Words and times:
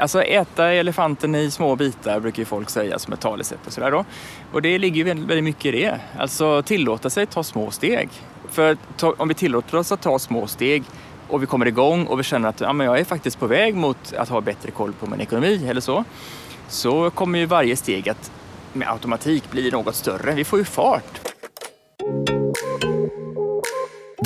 Alltså 0.00 0.22
äta 0.22 0.72
elefanten 0.72 1.34
i 1.34 1.50
små 1.50 1.76
bitar 1.76 2.20
brukar 2.20 2.38
ju 2.38 2.44
folk 2.44 2.70
säga 2.70 2.98
som 2.98 3.12
ett 3.12 3.20
talesätt 3.20 3.66
och 3.66 3.72
sådär 3.72 3.90
då. 3.90 4.04
Och 4.52 4.62
det 4.62 4.78
ligger 4.78 4.96
ju 4.96 5.04
väldigt, 5.04 5.44
mycket 5.44 5.74
i 5.74 5.80
det. 5.80 6.00
Alltså 6.18 6.62
tillåta 6.62 7.10
sig 7.10 7.22
att 7.22 7.30
ta 7.30 7.42
små 7.42 7.70
steg. 7.70 8.08
För 8.48 8.76
ta, 8.96 9.14
om 9.18 9.28
vi 9.28 9.34
tillåter 9.34 9.76
oss 9.76 9.92
att 9.92 10.02
ta 10.02 10.18
små 10.18 10.46
steg 10.46 10.84
och 11.28 11.42
vi 11.42 11.46
kommer 11.46 11.66
igång 11.66 12.06
och 12.06 12.18
vi 12.18 12.22
känner 12.22 12.48
att 12.48 12.60
ja, 12.60 12.72
men 12.72 12.86
jag 12.86 12.98
är 12.98 13.04
faktiskt 13.04 13.38
på 13.40 13.46
väg 13.46 13.74
mot 13.74 14.12
att 14.12 14.28
ha 14.28 14.40
bättre 14.40 14.70
koll 14.70 14.92
på 14.92 15.06
min 15.06 15.20
ekonomi 15.20 15.66
eller 15.68 15.80
så. 15.80 16.04
Så 16.68 17.10
kommer 17.10 17.38
ju 17.38 17.46
varje 17.46 17.76
steg 17.76 18.08
att 18.08 18.32
med 18.72 18.88
automatik 18.88 19.50
bli 19.50 19.70
något 19.70 19.94
större. 19.94 20.32
Vi 20.32 20.44
får 20.44 20.58
ju 20.58 20.64
fart. 20.64 21.29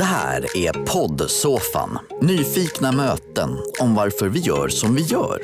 Det 0.04 0.08
här 0.08 0.56
är 0.56 0.72
poddsoffan. 0.72 1.98
Nyfikna 2.20 2.92
möten 2.92 3.58
om 3.80 3.94
varför 3.94 4.28
vi 4.28 4.40
gör 4.40 4.68
som 4.68 4.94
vi 4.94 5.02
gör. 5.02 5.40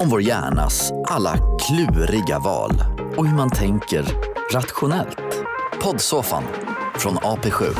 Om 0.00 0.08
vår 0.08 0.22
hjärnas 0.22 0.92
alla 1.04 1.38
kluriga 1.60 2.38
val 2.38 2.72
och 3.16 3.26
hur 3.26 3.36
man 3.36 3.50
tänker 3.50 4.04
rationellt. 4.52 5.16
Poddsoffan 5.82 6.42
från 6.94 7.14
AP7. 7.14 7.76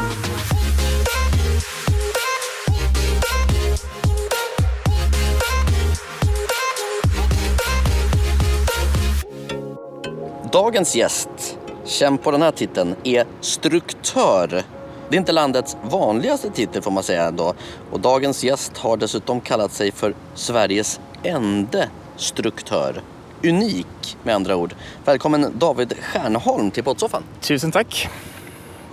Dagens 10.52 10.96
gäst, 10.96 11.58
känd 11.84 12.22
på 12.22 12.30
den 12.30 12.42
här 12.42 12.52
titeln, 12.52 12.94
är 13.04 13.24
struktör. 13.40 14.64
Det 15.10 15.16
är 15.16 15.18
inte 15.18 15.32
landets 15.32 15.76
vanligaste 15.82 16.50
titel 16.50 16.82
får 16.82 16.90
man 16.90 17.02
säga 17.02 17.24
ändå. 17.24 17.54
Och 17.90 18.00
dagens 18.00 18.44
gäst 18.44 18.78
har 18.78 18.96
dessutom 18.96 19.40
kallat 19.40 19.72
sig 19.72 19.92
för 19.92 20.14
Sveriges 20.34 21.00
ende 21.22 21.88
struktör. 22.16 23.02
Unik 23.44 24.16
med 24.22 24.34
andra 24.34 24.56
ord. 24.56 24.74
Välkommen 25.04 25.52
David 25.58 25.94
Stjärnholm 26.00 26.70
till 26.70 26.84
poddsoffan. 26.84 27.22
Tusen 27.40 27.72
tack. 27.72 28.08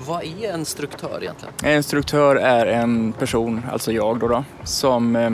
Vad 0.08 0.24
är 0.24 0.54
en 0.54 0.66
struktör 0.66 1.20
egentligen? 1.22 1.54
En 1.64 1.84
struktör 1.84 2.36
är 2.36 2.66
en 2.66 3.14
person, 3.14 3.62
alltså 3.72 3.92
jag 3.92 4.20
då, 4.20 4.28
då 4.28 4.44
som 4.64 5.16
eh, 5.16 5.32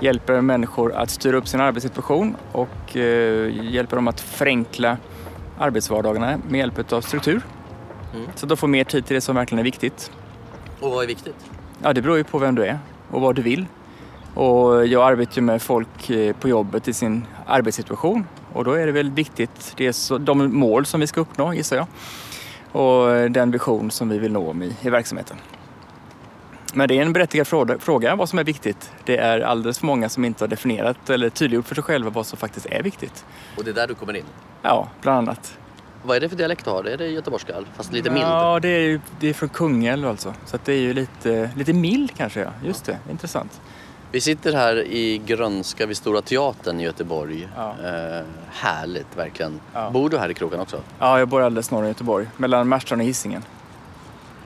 hjälper 0.00 0.40
människor 0.40 0.92
att 0.92 1.10
styra 1.10 1.36
upp 1.36 1.48
sin 1.48 1.60
arbetssituation 1.60 2.36
och 2.52 2.96
eh, 2.96 3.72
hjälper 3.72 3.96
dem 3.96 4.08
att 4.08 4.20
förenkla 4.20 4.96
arbetsvardagarna 5.58 6.40
med 6.48 6.58
hjälp 6.58 6.92
av 6.92 7.00
struktur. 7.00 7.42
Mm. 8.14 8.26
Så 8.34 8.44
att 8.44 8.48
de 8.48 8.56
får 8.56 8.68
mer 8.68 8.84
tid 8.84 9.06
till 9.06 9.14
det 9.14 9.20
som 9.20 9.36
verkligen 9.36 9.58
är 9.58 9.64
viktigt. 9.64 10.10
Och 10.84 10.90
vad 10.90 11.02
är 11.02 11.06
viktigt? 11.06 11.36
Ja, 11.82 11.92
det 11.92 12.02
beror 12.02 12.16
ju 12.16 12.24
på 12.24 12.38
vem 12.38 12.54
du 12.54 12.64
är 12.64 12.78
och 13.10 13.20
vad 13.20 13.34
du 13.34 13.42
vill. 13.42 13.66
Och 14.34 14.86
jag 14.86 15.10
arbetar 15.10 15.36
ju 15.36 15.42
med 15.42 15.62
folk 15.62 16.10
eh, 16.10 16.36
på 16.36 16.48
jobbet 16.48 16.88
i 16.88 16.92
sin 16.92 17.26
arbetssituation 17.46 18.26
och 18.52 18.64
då 18.64 18.72
är 18.72 18.86
det 18.86 18.92
väl 18.92 19.10
viktigt, 19.10 19.74
det 19.76 19.86
är 19.86 19.92
så, 19.92 20.18
de 20.18 20.58
mål 20.58 20.86
som 20.86 21.00
vi 21.00 21.06
ska 21.06 21.20
uppnå 21.20 21.54
gissar 21.54 21.76
jag 21.76 21.86
och 22.72 23.30
den 23.30 23.50
vision 23.50 23.90
som 23.90 24.08
vi 24.08 24.18
vill 24.18 24.32
nå 24.32 24.54
i, 24.54 24.76
i 24.86 24.90
verksamheten. 24.90 25.36
Men 26.74 26.88
det 26.88 26.98
är 26.98 27.02
en 27.02 27.12
berättigad 27.12 27.46
fråga, 27.46 27.78
fråga 27.78 28.16
vad 28.16 28.28
som 28.28 28.38
är 28.38 28.44
viktigt. 28.44 28.92
Det 29.04 29.16
är 29.16 29.40
alldeles 29.40 29.78
för 29.78 29.86
många 29.86 30.08
som 30.08 30.24
inte 30.24 30.44
har 30.44 30.48
definierat 30.48 31.10
eller 31.10 31.30
tydliggjort 31.30 31.66
för 31.66 31.74
sig 31.74 31.84
själva 31.84 32.10
vad 32.10 32.26
som 32.26 32.38
faktiskt 32.38 32.66
är 32.66 32.82
viktigt. 32.82 33.24
Och 33.56 33.64
det 33.64 33.70
är 33.70 33.74
där 33.74 33.86
du 33.86 33.94
kommer 33.94 34.16
in. 34.16 34.24
Ja, 34.62 34.88
bland 35.02 35.18
annat. 35.18 35.58
Vad 36.06 36.16
är 36.16 36.20
det 36.20 36.28
för 36.28 36.36
dialekt 36.36 36.64
du 36.64 36.70
har? 36.70 36.84
Är 36.84 36.96
det 36.96 37.06
göteborgska? 37.08 37.54
Fast 37.76 37.92
lite 37.92 38.10
mild? 38.10 38.24
Ja, 38.26 38.58
det 38.60 38.68
är, 38.68 38.80
ju- 38.80 39.00
det 39.20 39.28
är 39.28 39.34
från 39.34 39.48
Kungälv 39.48 40.08
alltså. 40.08 40.34
Så 40.46 40.56
att 40.56 40.64
det 40.64 40.72
är 40.72 40.78
ju 40.80 40.94
lite, 40.94 41.50
lite 41.56 41.72
mild 41.72 42.12
kanske. 42.16 42.40
Ja. 42.40 42.48
Just 42.64 42.84
det, 42.84 42.98
intressant. 43.10 43.60
Vi 44.12 44.20
sitter 44.20 44.52
här 44.52 44.76
i 44.76 45.18
Grönska 45.26 45.86
vid 45.86 45.96
Stora 45.96 46.22
Teatern 46.22 46.80
i 46.80 46.84
Göteborg. 46.84 47.48
Ja. 47.56 47.70
Eh, 47.84 48.22
härligt 48.50 49.16
verkligen. 49.16 49.60
Ja. 49.72 49.90
Bor 49.90 50.10
du 50.10 50.18
här 50.18 50.28
i 50.30 50.34
kroken 50.34 50.60
också? 50.60 50.80
Ja, 50.98 51.18
jag 51.18 51.28
bor 51.28 51.42
alldeles 51.42 51.70
norr 51.70 51.80
om 51.82 51.88
Göteborg, 51.88 52.26
mellan 52.36 52.68
Marstrand 52.68 53.02
och 53.02 53.08
Hisingen. 53.08 53.42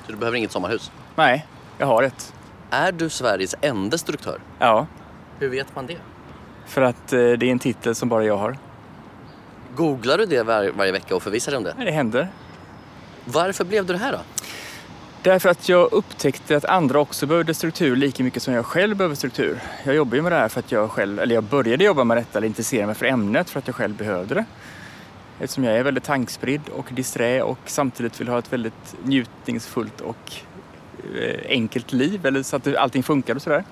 Så 0.06 0.12
du 0.12 0.18
behöver 0.18 0.38
inget 0.38 0.52
sommarhus? 0.52 0.90
Nej, 1.16 1.46
jag 1.78 1.86
har 1.86 2.02
ett. 2.02 2.32
Är 2.70 2.92
du 2.92 3.08
Sveriges 3.10 3.54
enda 3.60 3.98
struktör? 3.98 4.40
Ja, 4.58 4.86
Hur 5.38 5.48
vet 5.48 5.74
man 5.76 5.86
det? 5.86 5.96
för 6.66 6.82
att 6.82 7.12
eh, 7.12 7.18
det 7.18 7.46
är 7.46 7.52
en 7.52 7.58
titel 7.58 7.94
som 7.94 8.08
bara 8.08 8.24
jag 8.24 8.36
har. 8.36 8.58
Googlar 9.78 10.18
du 10.18 10.26
det 10.26 10.42
var, 10.42 10.70
varje 10.76 10.92
vecka 10.92 11.16
och 11.16 11.22
förvissar 11.22 11.52
dig 11.52 11.56
om 11.56 11.64
det? 11.64 11.74
Nej, 11.76 11.86
det 11.86 11.92
händer. 11.92 12.28
Varför 13.24 13.64
blev 13.64 13.86
du 13.86 13.92
det 13.92 13.98
här 13.98 14.12
då? 14.12 14.18
Därför 15.22 15.48
att 15.48 15.68
jag 15.68 15.92
upptäckte 15.92 16.56
att 16.56 16.64
andra 16.64 17.00
också 17.00 17.26
behövde 17.26 17.54
struktur 17.54 17.96
lika 17.96 18.24
mycket 18.24 18.42
som 18.42 18.54
jag 18.54 18.66
själv 18.66 18.96
behöver 18.96 19.14
struktur. 19.14 19.60
Jag 19.84 19.94
jobbar 19.94 20.16
ju 20.16 20.22
med 20.22 20.32
det 20.32 20.36
här 20.36 20.48
för 20.48 20.60
att 20.60 20.72
jag 20.72 20.90
själv, 20.90 21.20
eller 21.20 21.34
jag 21.34 21.44
började 21.44 21.84
jobba 21.84 22.04
med 22.04 22.16
detta 22.16 22.38
eller 22.38 22.46
intressera 22.46 22.86
mig 22.86 22.94
för 22.94 23.06
ämnet 23.06 23.50
för 23.50 23.58
att 23.58 23.66
jag 23.66 23.76
själv 23.76 23.96
behövde 23.96 24.34
det. 24.34 24.44
Eftersom 25.40 25.64
jag 25.64 25.76
är 25.76 25.82
väldigt 25.82 26.04
tankspridd 26.04 26.68
och 26.68 26.86
disträ 26.90 27.42
och 27.42 27.58
samtidigt 27.64 28.20
vill 28.20 28.28
ha 28.28 28.38
ett 28.38 28.52
väldigt 28.52 28.96
njutningsfullt 29.04 30.00
och 30.00 30.32
eh, 31.20 31.40
enkelt 31.48 31.92
liv, 31.92 32.26
eller 32.26 32.42
så 32.42 32.56
att 32.56 32.76
allting 32.76 33.02
funkar 33.02 33.34
och 33.34 33.42
sådär. 33.42 33.64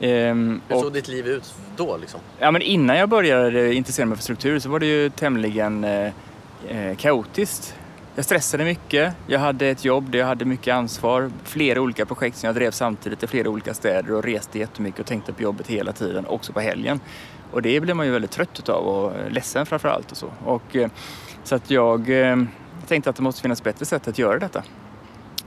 Ehm, 0.00 0.60
Hur 0.68 0.76
och- 0.76 0.82
såg 0.82 0.92
ditt 0.92 1.08
liv 1.08 1.26
ut 1.26 1.54
då 1.76 1.96
liksom? 1.96 2.20
Ja, 2.38 2.50
men 2.50 2.62
innan 2.62 2.96
jag 2.96 3.08
började 3.08 3.74
intressera 3.74 4.06
mig 4.06 4.16
för 4.16 4.22
struktur 4.22 4.58
så 4.58 4.68
var 4.68 4.80
det 4.80 4.86
ju 4.86 5.10
tämligen 5.10 5.84
eh, 5.84 6.12
eh, 6.68 6.96
kaotiskt. 6.96 7.74
Jag 8.14 8.24
stressade 8.24 8.64
mycket. 8.64 9.14
Jag 9.26 9.40
hade 9.40 9.66
ett 9.66 9.84
jobb 9.84 10.10
där 10.10 10.18
jag 10.18 10.26
hade 10.26 10.44
mycket 10.44 10.74
ansvar. 10.74 11.30
Flera 11.44 11.80
olika 11.80 12.06
projekt 12.06 12.36
som 12.36 12.46
jag 12.46 12.54
drev 12.56 12.70
samtidigt 12.70 13.22
i 13.22 13.26
flera 13.26 13.48
olika 13.50 13.74
städer 13.74 14.12
och 14.12 14.24
reste 14.24 14.58
jättemycket 14.58 15.00
och 15.00 15.06
tänkte 15.06 15.32
på 15.32 15.42
jobbet 15.42 15.66
hela 15.66 15.92
tiden, 15.92 16.26
också 16.26 16.52
på 16.52 16.60
helgen. 16.60 17.00
Och 17.52 17.62
det 17.62 17.80
blev 17.80 17.96
man 17.96 18.06
ju 18.06 18.12
väldigt 18.12 18.30
trött 18.30 18.58
utav 18.58 18.84
och 18.86 19.12
ledsen 19.30 19.66
framför 19.66 19.88
allt 19.88 20.10
och 20.10 20.16
så. 20.16 20.30
Och, 20.44 20.76
eh, 20.76 20.90
så 21.44 21.54
att 21.54 21.70
jag 21.70 22.10
eh, 22.30 22.36
tänkte 22.86 23.10
att 23.10 23.16
det 23.16 23.22
måste 23.22 23.42
finnas 23.42 23.62
bättre 23.62 23.84
sätt 23.84 24.08
att 24.08 24.18
göra 24.18 24.38
detta. 24.38 24.62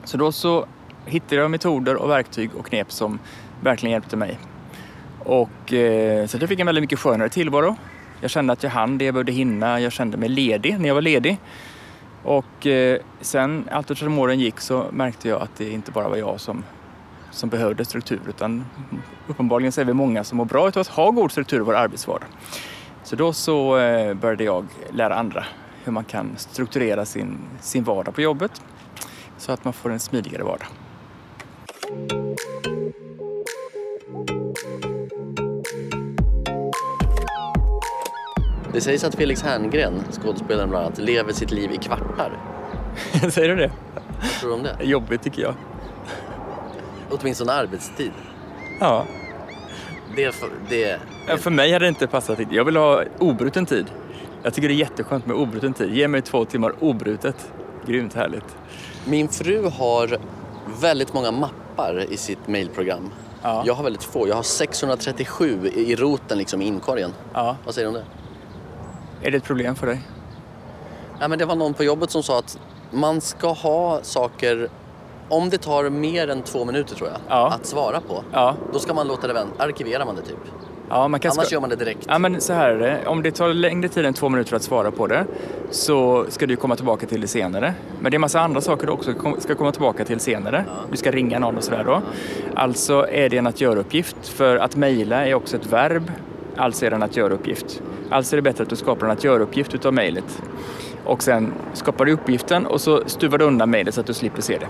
Så 0.03 0.17
då 0.17 0.31
så 0.31 0.65
hittade 1.05 1.35
jag 1.41 1.51
metoder 1.51 1.95
och 1.95 2.09
verktyg 2.09 2.49
och 2.55 2.65
knep 2.65 2.91
som 2.91 3.19
verkligen 3.61 3.91
hjälpte 3.91 4.17
mig. 4.17 4.39
Och, 5.19 5.73
eh, 5.73 6.27
så 6.27 6.37
jag 6.39 6.49
fick 6.49 6.59
en 6.59 6.65
väldigt 6.65 6.81
mycket 6.81 6.99
skönare 6.99 7.29
tillvaro. 7.29 7.75
Jag 8.21 8.31
kände 8.31 8.53
att 8.53 8.63
jag 8.63 8.69
hann 8.69 8.97
det 8.97 9.05
jag 9.05 9.13
behövde 9.13 9.31
hinna. 9.31 9.79
Jag 9.79 9.91
kände 9.91 10.17
mig 10.17 10.29
ledig 10.29 10.79
när 10.79 10.87
jag 10.87 10.95
var 10.95 11.01
ledig. 11.01 11.37
Och 12.23 12.67
eh, 12.67 12.99
sen 13.21 13.69
allt 13.71 13.91
eftersom 13.91 14.19
åren 14.19 14.39
gick 14.39 14.59
så 14.59 14.85
märkte 14.91 15.29
jag 15.29 15.41
att 15.41 15.55
det 15.57 15.69
inte 15.69 15.91
bara 15.91 16.09
var 16.09 16.17
jag 16.17 16.39
som, 16.39 16.63
som 17.31 17.49
behövde 17.49 17.85
struktur 17.85 18.19
utan 18.29 18.65
uppenbarligen 19.27 19.71
så 19.71 19.81
är 19.81 19.85
vi 19.85 19.93
många 19.93 20.23
som 20.23 20.37
mår 20.37 20.45
bra 20.45 20.61
av 20.61 20.77
att 20.77 20.87
ha 20.87 21.11
god 21.11 21.31
struktur 21.31 21.57
i 21.57 21.63
vår 21.63 21.75
arbetsvardag. 21.75 22.27
Så 23.03 23.15
då 23.15 23.33
så 23.33 23.77
eh, 23.77 24.13
började 24.13 24.43
jag 24.43 24.65
lära 24.91 25.15
andra 25.15 25.45
hur 25.83 25.91
man 25.91 26.03
kan 26.03 26.29
strukturera 26.37 27.05
sin, 27.05 27.37
sin 27.59 27.83
vardag 27.83 28.15
på 28.15 28.21
jobbet 28.21 28.61
så 29.37 29.51
att 29.51 29.63
man 29.63 29.73
får 29.73 29.91
en 29.91 29.99
smidigare 29.99 30.43
vardag. 30.43 30.67
Det 38.73 38.81
sägs 38.81 39.03
att 39.03 39.15
Felix 39.15 39.41
Herngren, 39.41 40.03
skådespelaren 40.11 40.69
bland 40.69 40.85
annat, 40.85 40.97
lever 40.97 41.33
sitt 41.33 41.51
liv 41.51 41.71
i 41.71 41.77
kvartar. 41.77 42.31
Säger 43.31 43.49
du 43.49 43.55
det? 43.55 43.71
Vad 44.21 44.31
tror 44.39 44.49
du 44.49 44.55
om 44.55 44.63
det? 44.63 44.77
Jobbigt 44.83 45.21
tycker 45.23 45.41
jag. 45.41 45.53
Åtminstone 47.09 47.51
arbetstid. 47.51 48.11
Ja. 48.79 49.05
Det, 50.15 50.23
är 50.23 50.31
för, 50.31 50.49
det, 50.69 50.99
Ja, 51.27 51.37
för 51.37 51.51
mig 51.51 51.73
hade 51.73 51.85
det 51.85 51.89
inte 51.89 52.07
passat. 52.07 52.39
Jag 52.51 52.65
vill 52.65 52.75
ha 52.75 53.03
obruten 53.19 53.65
tid. 53.65 53.85
Jag 54.43 54.53
tycker 54.53 54.67
det 54.67 54.73
är 54.73 54.75
jätteskönt 54.75 55.25
med 55.25 55.35
obruten 55.35 55.73
tid. 55.73 55.93
Ge 55.93 56.07
mig 56.07 56.21
två 56.21 56.45
timmar 56.45 56.73
obrutet. 56.79 57.51
Grymt 57.85 58.13
härligt. 58.13 58.57
Min 59.05 59.27
fru 59.27 59.69
har 59.69 60.17
väldigt 60.81 61.13
många 61.13 61.31
mappar 61.31 62.05
i 62.09 62.17
sitt 62.17 62.47
mailprogram. 62.47 63.09
Ja. 63.41 63.63
Jag 63.65 63.73
har 63.73 63.83
väldigt 63.83 64.03
få. 64.03 64.27
Jag 64.27 64.35
har 64.35 64.43
637 64.43 65.71
i 65.75 65.91
i 65.91 65.95
roten 65.95 66.37
liksom 66.37 66.61
i 66.61 66.65
inkorgen. 66.65 67.13
Ja. 67.33 67.57
Vad 67.65 67.75
säger 67.75 67.91
du 67.91 67.97
om 67.97 68.03
det? 68.03 68.20
Är 69.23 69.31
det 69.31 69.37
ett 69.37 69.43
problem 69.43 69.75
för 69.75 69.87
dig? 69.87 70.01
Ja, 71.19 71.27
men 71.27 71.39
det 71.39 71.45
var 71.45 71.55
någon 71.55 71.73
på 71.73 71.83
jobbet 71.83 72.11
som 72.11 72.23
sa 72.23 72.39
att 72.39 72.59
man 72.91 73.21
ska 73.21 73.47
ha 73.51 73.99
saker, 74.03 74.69
om 75.29 75.49
det 75.49 75.57
tar 75.57 75.89
mer 75.89 76.29
än 76.29 76.41
två 76.41 76.65
minuter 76.65 76.95
tror 76.95 77.09
jag, 77.09 77.17
Ja. 77.29 77.47
att 77.51 77.65
svara 77.65 77.99
på. 78.01 78.23
Ja. 78.31 78.55
Då 78.73 78.79
ska 78.79 78.93
man 78.93 79.07
låta 79.07 79.27
det 79.27 79.33
vänta. 79.33 79.63
Arkiverar 79.63 80.05
man 80.05 80.15
det 80.15 80.21
typ. 80.21 80.37
ja 80.89 81.07
man 81.07 81.19
kan 81.19 81.31
Annars 81.31 81.45
ska... 81.45 81.55
gör 81.55 81.61
man 81.61 81.69
det 81.69 81.75
direkt. 81.75 82.05
Ja 82.07 82.19
men 82.19 82.41
så 82.41 82.53
här 82.53 82.69
är 82.69 82.79
det. 82.79 83.07
Om 83.07 83.23
det 83.23 83.31
tar 83.31 83.53
längre 83.53 83.89
tid 83.89 84.05
än 84.05 84.13
två 84.13 84.29
minuter 84.29 84.55
att 84.55 84.63
svara 84.63 84.91
på 84.91 85.07
det 85.07 85.25
så 85.71 86.25
ska 86.29 86.45
du 86.47 86.55
komma 86.55 86.75
tillbaka 86.75 87.07
till 87.07 87.21
det 87.21 87.27
senare. 87.27 87.73
Men 87.99 88.11
det 88.11 88.17
är 88.17 88.19
massa 88.19 88.39
andra 88.41 88.61
saker 88.61 88.85
du 88.87 88.91
också 88.93 89.13
ska 89.39 89.55
komma 89.55 89.71
tillbaka 89.71 90.05
till 90.05 90.19
senare. 90.19 90.65
Du 90.91 90.97
ska 90.97 91.11
ringa 91.11 91.39
någon 91.39 91.57
och 91.57 91.63
sådär 91.63 91.83
då. 91.83 92.01
Alltså 92.55 93.07
är 93.09 93.29
det 93.29 93.37
en 93.37 93.47
att 93.47 93.61
göra-uppgift. 93.61 94.27
För 94.27 94.55
att 94.57 94.75
mejla 94.75 95.25
är 95.27 95.33
också 95.33 95.55
ett 95.57 95.65
verb. 95.65 96.11
Alltså 96.61 96.85
är 96.85 96.89
det 96.89 96.95
en 96.95 97.03
att 97.03 97.17
göra-uppgift. 97.17 97.81
Alltså 98.09 98.35
är 98.35 98.37
det 98.37 98.41
bättre 98.41 98.63
att 98.63 98.69
du 98.69 98.75
skapar 98.75 99.05
en 99.05 99.11
att 99.11 99.23
göra-uppgift 99.23 99.73
utav 99.73 99.93
mejlet. 99.93 100.41
Och 101.05 101.23
sen 101.23 101.53
skapar 101.73 102.05
du 102.05 102.11
uppgiften 102.11 102.65
och 102.65 102.81
så 102.81 103.01
stuvar 103.05 103.37
du 103.37 103.45
undan 103.45 103.69
mejlet 103.69 103.93
så 103.95 104.01
att 104.01 104.07
du 104.07 104.13
slipper 104.13 104.41
se 104.41 104.57
det. 104.57 104.67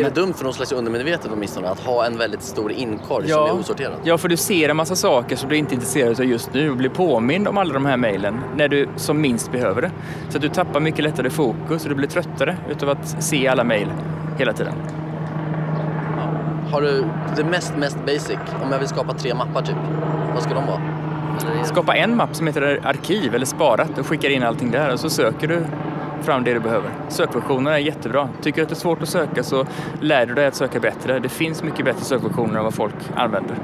Är 0.00 0.04
det 0.04 0.10
dumt 0.14 0.32
för 0.34 0.44
någon 0.44 0.54
slags 0.54 0.72
undermedvetet 0.72 1.30
åtminstone 1.34 1.68
att 1.68 1.80
ha 1.80 2.06
en 2.06 2.18
väldigt 2.18 2.42
stor 2.42 2.72
inkorg 2.72 3.28
som 3.28 3.38
Ja. 3.38 3.48
är 3.48 3.52
osorterad? 3.58 3.92
Ja, 4.04 4.18
för 4.18 4.28
du 4.28 4.36
ser 4.36 4.68
en 4.68 4.76
massa 4.76 4.96
saker 4.96 5.36
som 5.36 5.48
du 5.48 5.56
inte 5.56 5.72
är 5.72 5.74
intresserad 5.74 6.20
av 6.20 6.26
just 6.26 6.54
nu 6.54 6.70
och 6.70 6.76
blir 6.76 6.90
påmind 6.90 7.48
om 7.48 7.58
alla 7.58 7.74
de 7.74 7.86
här 7.86 7.96
mejlen 7.96 8.40
när 8.56 8.68
du 8.68 8.88
som 8.96 9.20
minst 9.20 9.52
behöver 9.52 9.82
det. 9.82 9.90
Så 10.28 10.36
att 10.36 10.42
du 10.42 10.48
tappar 10.48 10.80
mycket 10.80 11.04
lättare 11.04 11.30
fokus 11.30 11.82
och 11.82 11.88
du 11.88 11.94
blir 11.94 12.08
tröttare 12.08 12.56
utav 12.70 12.88
att 12.90 13.22
se 13.24 13.48
alla 13.48 13.64
mejl 13.64 13.88
hela 14.38 14.52
tiden. 14.52 14.74
Har 16.72 16.80
du 16.80 17.04
det 17.36 17.44
mest, 17.44 17.76
mest 17.76 17.98
basic? 18.06 18.38
Om 18.62 18.72
jag 18.72 18.78
vill 18.78 18.88
skapa 18.88 19.14
tre 19.14 19.34
mappar 19.34 19.62
typ, 19.62 19.76
vad 20.34 20.42
ska 20.42 20.54
de 20.54 20.66
vara? 20.66 20.80
Skapa 21.64 21.96
en 21.96 22.16
mapp 22.16 22.36
som 22.36 22.46
heter 22.46 22.80
arkiv 22.84 23.34
eller 23.34 23.46
sparat 23.46 23.98
och 23.98 24.06
skickar 24.06 24.28
in 24.28 24.42
allting 24.42 24.70
där 24.70 24.92
och 24.92 25.00
så 25.00 25.10
söker 25.10 25.48
du 25.48 25.64
fram 26.22 26.44
det 26.44 26.54
du 26.54 26.60
behöver. 26.60 26.90
Sökfunktioner 27.08 27.70
är 27.70 27.78
jättebra. 27.78 28.28
Tycker 28.42 28.56
du 28.56 28.62
att 28.62 28.68
det 28.68 28.72
är 28.72 28.76
svårt 28.76 29.02
att 29.02 29.08
söka 29.08 29.42
så 29.42 29.66
lär 30.00 30.26
du 30.26 30.34
dig 30.34 30.46
att 30.46 30.54
söka 30.54 30.80
bättre. 30.80 31.18
Det 31.18 31.28
finns 31.28 31.62
mycket 31.62 31.84
bättre 31.84 32.04
sökfunktioner 32.04 32.58
än 32.58 32.64
vad 32.64 32.74
folk 32.74 32.94
använder. 33.16 33.56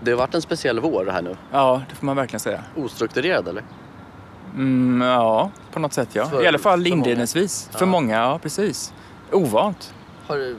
Det 0.00 0.10
har 0.10 0.18
varit 0.18 0.34
en 0.34 0.42
speciell 0.42 0.80
vår 0.80 1.06
här 1.12 1.22
nu. 1.22 1.36
Ja, 1.52 1.82
det 1.88 1.94
får 1.94 2.06
man 2.06 2.16
verkligen 2.16 2.40
säga. 2.40 2.60
Ostrukturerad 2.76 3.48
eller? 3.48 3.62
Mm, 4.54 5.00
ja, 5.08 5.50
på 5.72 5.78
något 5.78 5.92
sätt 5.92 6.08
ja. 6.12 6.26
För- 6.26 6.42
I 6.42 6.46
alla 6.46 6.58
fall 6.58 6.82
för 6.82 6.90
många. 6.90 6.98
inledningsvis. 7.04 7.68
För 7.72 7.86
många, 7.86 8.16
ja 8.16 8.38
precis. 8.42 8.92
Ovant. 9.32 9.94
Har 10.26 10.56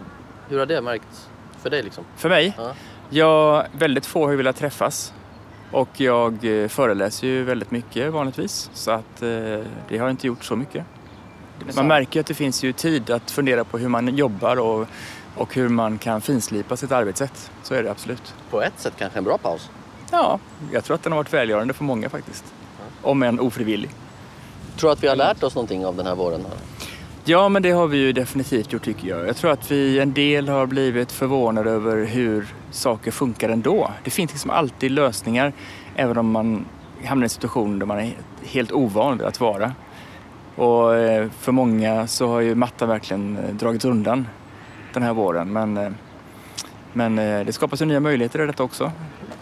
hur 0.49 0.59
har 0.59 0.65
det 0.65 0.81
märkts 0.81 1.27
för 1.61 1.69
dig 1.69 1.83
liksom? 1.83 2.03
För 2.15 2.29
mig? 2.29 2.53
Ja. 2.57 2.73
Jag, 3.09 3.65
väldigt 3.71 4.05
få 4.05 4.27
har 4.27 4.33
velat 4.35 4.55
träffas. 4.55 5.13
Och 5.71 5.89
jag 6.01 6.63
eh, 6.63 6.67
föreläser 6.67 7.27
ju 7.27 7.43
väldigt 7.43 7.71
mycket 7.71 8.13
vanligtvis. 8.13 8.69
Så 8.73 8.91
att 8.91 9.21
eh, 9.21 9.29
det 9.89 9.97
har 9.97 10.09
inte 10.09 10.27
gjort 10.27 10.43
så 10.43 10.55
mycket. 10.55 10.85
Man 11.75 11.87
märker 11.87 12.15
ju 12.15 12.19
att 12.21 12.27
det 12.27 12.33
finns 12.33 12.63
ju 12.63 12.73
tid 12.73 13.09
att 13.09 13.31
fundera 13.31 13.63
på 13.63 13.77
hur 13.77 13.87
man 13.89 14.15
jobbar 14.17 14.57
och, 14.57 14.87
och 15.35 15.55
hur 15.55 15.69
man 15.69 15.97
kan 15.97 16.21
finslipa 16.21 16.77
sitt 16.77 16.91
arbetssätt. 16.91 17.51
Så 17.63 17.73
är 17.73 17.83
det 17.83 17.91
absolut. 17.91 18.33
På 18.49 18.61
ett 18.61 18.79
sätt 18.79 18.93
kanske 18.97 19.17
en 19.19 19.23
bra 19.25 19.37
paus. 19.37 19.69
Ja, 20.11 20.39
jag 20.71 20.83
tror 20.83 20.95
att 20.95 21.03
den 21.03 21.11
har 21.11 21.17
varit 21.17 21.33
välgörande 21.33 21.73
för 21.73 21.83
många 21.83 22.09
faktiskt. 22.09 22.53
Om 23.05 23.23
än 23.23 23.39
ofrivillig. 23.39 23.89
Tror 24.77 24.89
du 24.89 24.93
att 24.93 25.03
vi 25.03 25.07
har 25.07 25.15
lärt 25.15 25.43
oss 25.43 25.55
någonting 25.55 25.85
av 25.85 25.95
den 25.95 26.05
här 26.05 26.15
våren? 26.15 26.45
Ja, 27.25 27.49
men 27.49 27.61
det 27.61 27.71
har 27.71 27.87
vi 27.87 27.97
ju 27.97 28.13
definitivt 28.13 28.73
gjort 28.73 28.83
tycker 28.83 29.07
jag. 29.07 29.27
Jag 29.27 29.35
tror 29.35 29.51
att 29.51 29.71
vi 29.71 29.99
en 29.99 30.13
del 30.13 30.49
har 30.49 30.65
blivit 30.65 31.11
förvånade 31.11 31.71
över 31.71 32.05
hur 32.05 32.47
saker 32.71 33.11
funkar 33.11 33.49
ändå. 33.49 33.91
Det 34.03 34.09
finns 34.09 34.31
liksom 34.31 34.51
alltid 34.51 34.91
lösningar 34.91 35.53
även 35.95 36.17
om 36.17 36.31
man 36.31 36.65
hamnar 37.05 37.23
i 37.23 37.25
en 37.25 37.29
situation 37.29 37.79
där 37.79 37.85
man 37.85 37.99
är 37.99 38.13
helt 38.43 38.71
ovan 38.71 39.17
vid 39.17 39.27
att 39.27 39.39
vara. 39.39 39.73
Och 40.55 40.95
eh, 40.95 41.29
för 41.39 41.51
många 41.51 42.07
så 42.07 42.27
har 42.27 42.41
ju 42.41 42.55
mattan 42.55 42.89
verkligen 42.89 43.37
eh, 43.37 43.55
dragits 43.55 43.85
undan 43.85 44.27
den 44.93 45.03
här 45.03 45.13
våren. 45.13 45.53
Men, 45.53 45.77
eh, 45.77 45.91
men 46.95 47.19
eh, 47.19 47.45
det 47.45 47.53
skapas 47.53 47.81
ju 47.81 47.85
nya 47.85 47.99
möjligheter 47.99 48.43
i 48.43 48.47
detta 48.47 48.63
också. 48.63 48.91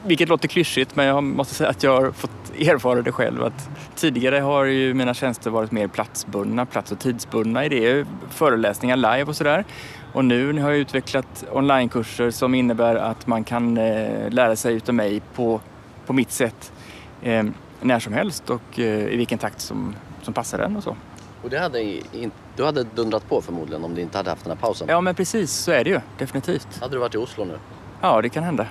Vilket 0.05 0.29
låter 0.29 0.47
klyschigt 0.47 0.95
men 0.95 1.05
jag 1.05 1.23
måste 1.23 1.55
säga 1.55 1.69
att 1.69 1.83
jag 1.83 2.01
har 2.01 2.11
fått 2.11 2.31
erfara 2.59 3.01
det 3.01 3.11
själv. 3.11 3.43
Att 3.43 3.69
tidigare 3.95 4.39
har 4.39 4.63
ju 4.63 4.93
mina 4.93 5.13
tjänster 5.13 5.49
varit 5.49 5.71
mer 5.71 5.87
platsbundna, 5.87 6.65
plats 6.65 6.91
och 6.91 6.99
tidsbundna 6.99 7.65
i 7.65 7.69
det. 7.69 8.07
Föreläsningar 8.29 8.95
live 8.95 9.23
och 9.23 9.35
sådär. 9.35 9.65
Och 10.13 10.25
nu 10.25 10.61
har 10.61 10.69
jag 10.69 10.79
utvecklat 10.79 11.45
onlinekurser 11.51 12.31
som 12.31 12.55
innebär 12.55 12.95
att 12.95 13.27
man 13.27 13.43
kan 13.43 13.77
eh, 13.77 14.29
lära 14.29 14.55
sig 14.55 14.75
utav 14.75 14.95
mig 14.95 15.21
på, 15.35 15.61
på 16.05 16.13
mitt 16.13 16.31
sätt 16.31 16.73
eh, 17.21 17.43
när 17.81 17.99
som 17.99 18.13
helst 18.13 18.49
och 18.49 18.79
i 18.79 19.17
vilken 19.17 19.37
takt 19.37 19.61
som, 19.61 19.95
som 20.21 20.33
passar 20.33 20.57
den 20.57 20.75
och 20.77 20.83
så. 20.83 20.95
Och 21.43 21.49
det 21.49 21.59
hade 21.59 21.81
in, 21.81 22.31
du 22.55 22.65
hade 22.65 22.83
dundrat 22.83 23.29
på 23.29 23.41
förmodligen 23.41 23.83
om 23.83 23.95
du 23.95 24.01
inte 24.01 24.17
hade 24.17 24.29
haft 24.29 24.43
den 24.43 24.51
här 24.51 24.61
pausen. 24.61 24.87
Ja 24.89 25.01
men 25.01 25.15
precis, 25.15 25.51
så 25.51 25.71
är 25.71 25.83
det 25.83 25.89
ju 25.89 25.99
definitivt. 26.17 26.67
Hade 26.81 26.95
du 26.95 26.99
varit 26.99 27.15
i 27.15 27.17
Oslo 27.17 27.45
nu? 27.45 27.57
Ja, 28.01 28.21
det 28.21 28.29
kan 28.29 28.43
hända. 28.43 28.67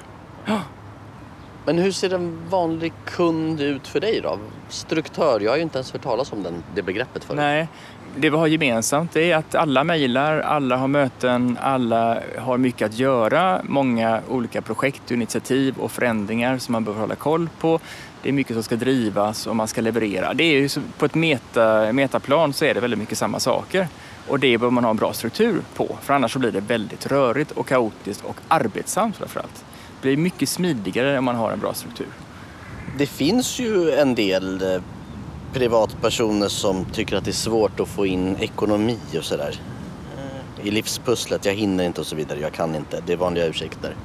Men 1.65 1.79
hur 1.79 1.93
ser 1.93 2.15
en 2.15 2.49
vanlig 2.49 2.93
kund 3.05 3.61
ut 3.61 3.87
för 3.87 4.01
dig 4.01 4.21
då? 4.21 4.39
Struktör, 4.69 5.41
jag 5.41 5.51
har 5.51 5.57
ju 5.57 5.63
inte 5.63 5.79
ens 5.79 5.93
hört 5.93 6.03
talas 6.03 6.33
om 6.33 6.43
den, 6.43 6.63
det 6.75 6.83
begreppet 6.83 7.25
förut. 7.25 7.37
Nej, 7.41 7.69
det 8.17 8.31
vi 8.31 8.37
har 8.37 8.47
gemensamt 8.47 9.17
är 9.17 9.37
att 9.37 9.55
alla 9.55 9.85
mejlar, 9.85 10.41
alla 10.41 10.77
har 10.77 10.89
möten, 10.89 11.59
alla 11.61 12.19
har 12.39 12.59
mycket 12.59 12.87
att 12.87 12.99
göra. 12.99 13.61
Många 13.65 14.21
olika 14.29 14.63
projekt, 14.63 15.11
initiativ 15.11 15.75
och 15.79 15.93
förändringar 15.93 16.59
som 16.59 16.73
man 16.73 16.85
behöver 16.85 17.01
hålla 17.01 17.15
koll 17.15 17.49
på. 17.61 17.81
Det 18.23 18.29
är 18.29 18.33
mycket 18.33 18.57
som 18.57 18.63
ska 18.63 18.77
drivas 18.77 19.47
och 19.47 19.57
man 19.57 19.69
ska 19.69 19.81
leverera. 19.81 20.35
Det 20.35 20.45
är 20.45 20.61
ju 20.61 20.69
på 20.99 21.05
ett 21.05 21.15
meta, 21.15 21.93
metaplan 21.93 22.53
så 22.53 22.65
är 22.65 22.75
det 22.75 22.81
väldigt 22.81 22.99
mycket 22.99 23.19
samma 23.19 23.41
saker. 23.41 23.89
Och 24.29 24.39
det 24.39 24.59
behöver 24.59 24.71
man 24.71 24.85
ha 24.85 24.91
en 24.91 24.97
bra 24.97 25.13
struktur 25.13 25.63
på, 25.75 25.97
för 26.03 26.15
annars 26.15 26.33
så 26.33 26.39
blir 26.39 26.51
det 26.53 26.61
väldigt 26.61 27.07
rörigt 27.07 27.51
och 27.51 27.67
kaotiskt 27.69 28.25
och 28.25 28.37
arbetsamt 28.49 29.17
framförallt. 29.17 29.65
Det 30.03 30.09
blir 30.09 30.17
mycket 30.17 30.49
smidigare 30.49 31.19
om 31.19 31.25
man 31.25 31.37
har 31.37 31.53
en 31.53 31.61
bra 31.61 31.75
struktur. 31.75 32.07
Det 32.99 33.07
finns 33.07 33.59
ju 33.59 33.91
en 33.91 34.15
del 34.15 34.63
eh, 34.75 34.83
privatpersoner 35.53 36.49
som 36.49 36.85
tycker 36.85 37.17
att 37.17 37.25
det 37.25 37.31
är 37.31 37.33
svårt 37.33 37.81
att 37.81 37.89
få 37.89 38.07
in 38.07 38.37
ekonomi 38.41 38.99
och 39.19 39.25
sådär. 39.25 39.61
I 40.63 40.71
livspusslet, 40.71 41.45
jag 41.45 41.55
hinner 41.55 41.85
inte 41.85 42.01
och 42.01 42.07
så 42.07 42.17
vidare, 42.17 42.41
jag 42.41 42.53
kan 42.53 42.75
inte. 42.75 43.03
Det 43.07 43.13
är 43.13 43.17
vanliga 43.17 43.47
ursäkter. 43.47 43.97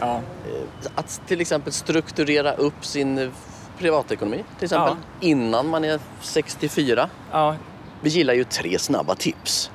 Ja. 0.00 0.14
Eh, 0.16 0.90
Att 0.94 1.20
till 1.26 1.40
exempel 1.40 1.72
strukturera 1.72 2.52
upp 2.52 2.84
sin 2.84 3.30
privatekonomi 3.78 4.44
till 4.58 4.64
exempel 4.64 4.94
Ja. 5.20 5.26
innan 5.28 5.68
man 5.68 5.84
är 5.84 6.00
64. 6.20 7.08
ja, 7.32 7.56
Vi 8.00 8.10
gillar 8.10 8.34
ju 8.34 8.44
tre 8.44 8.78
snabba 8.78 9.14
tips. 9.14 9.70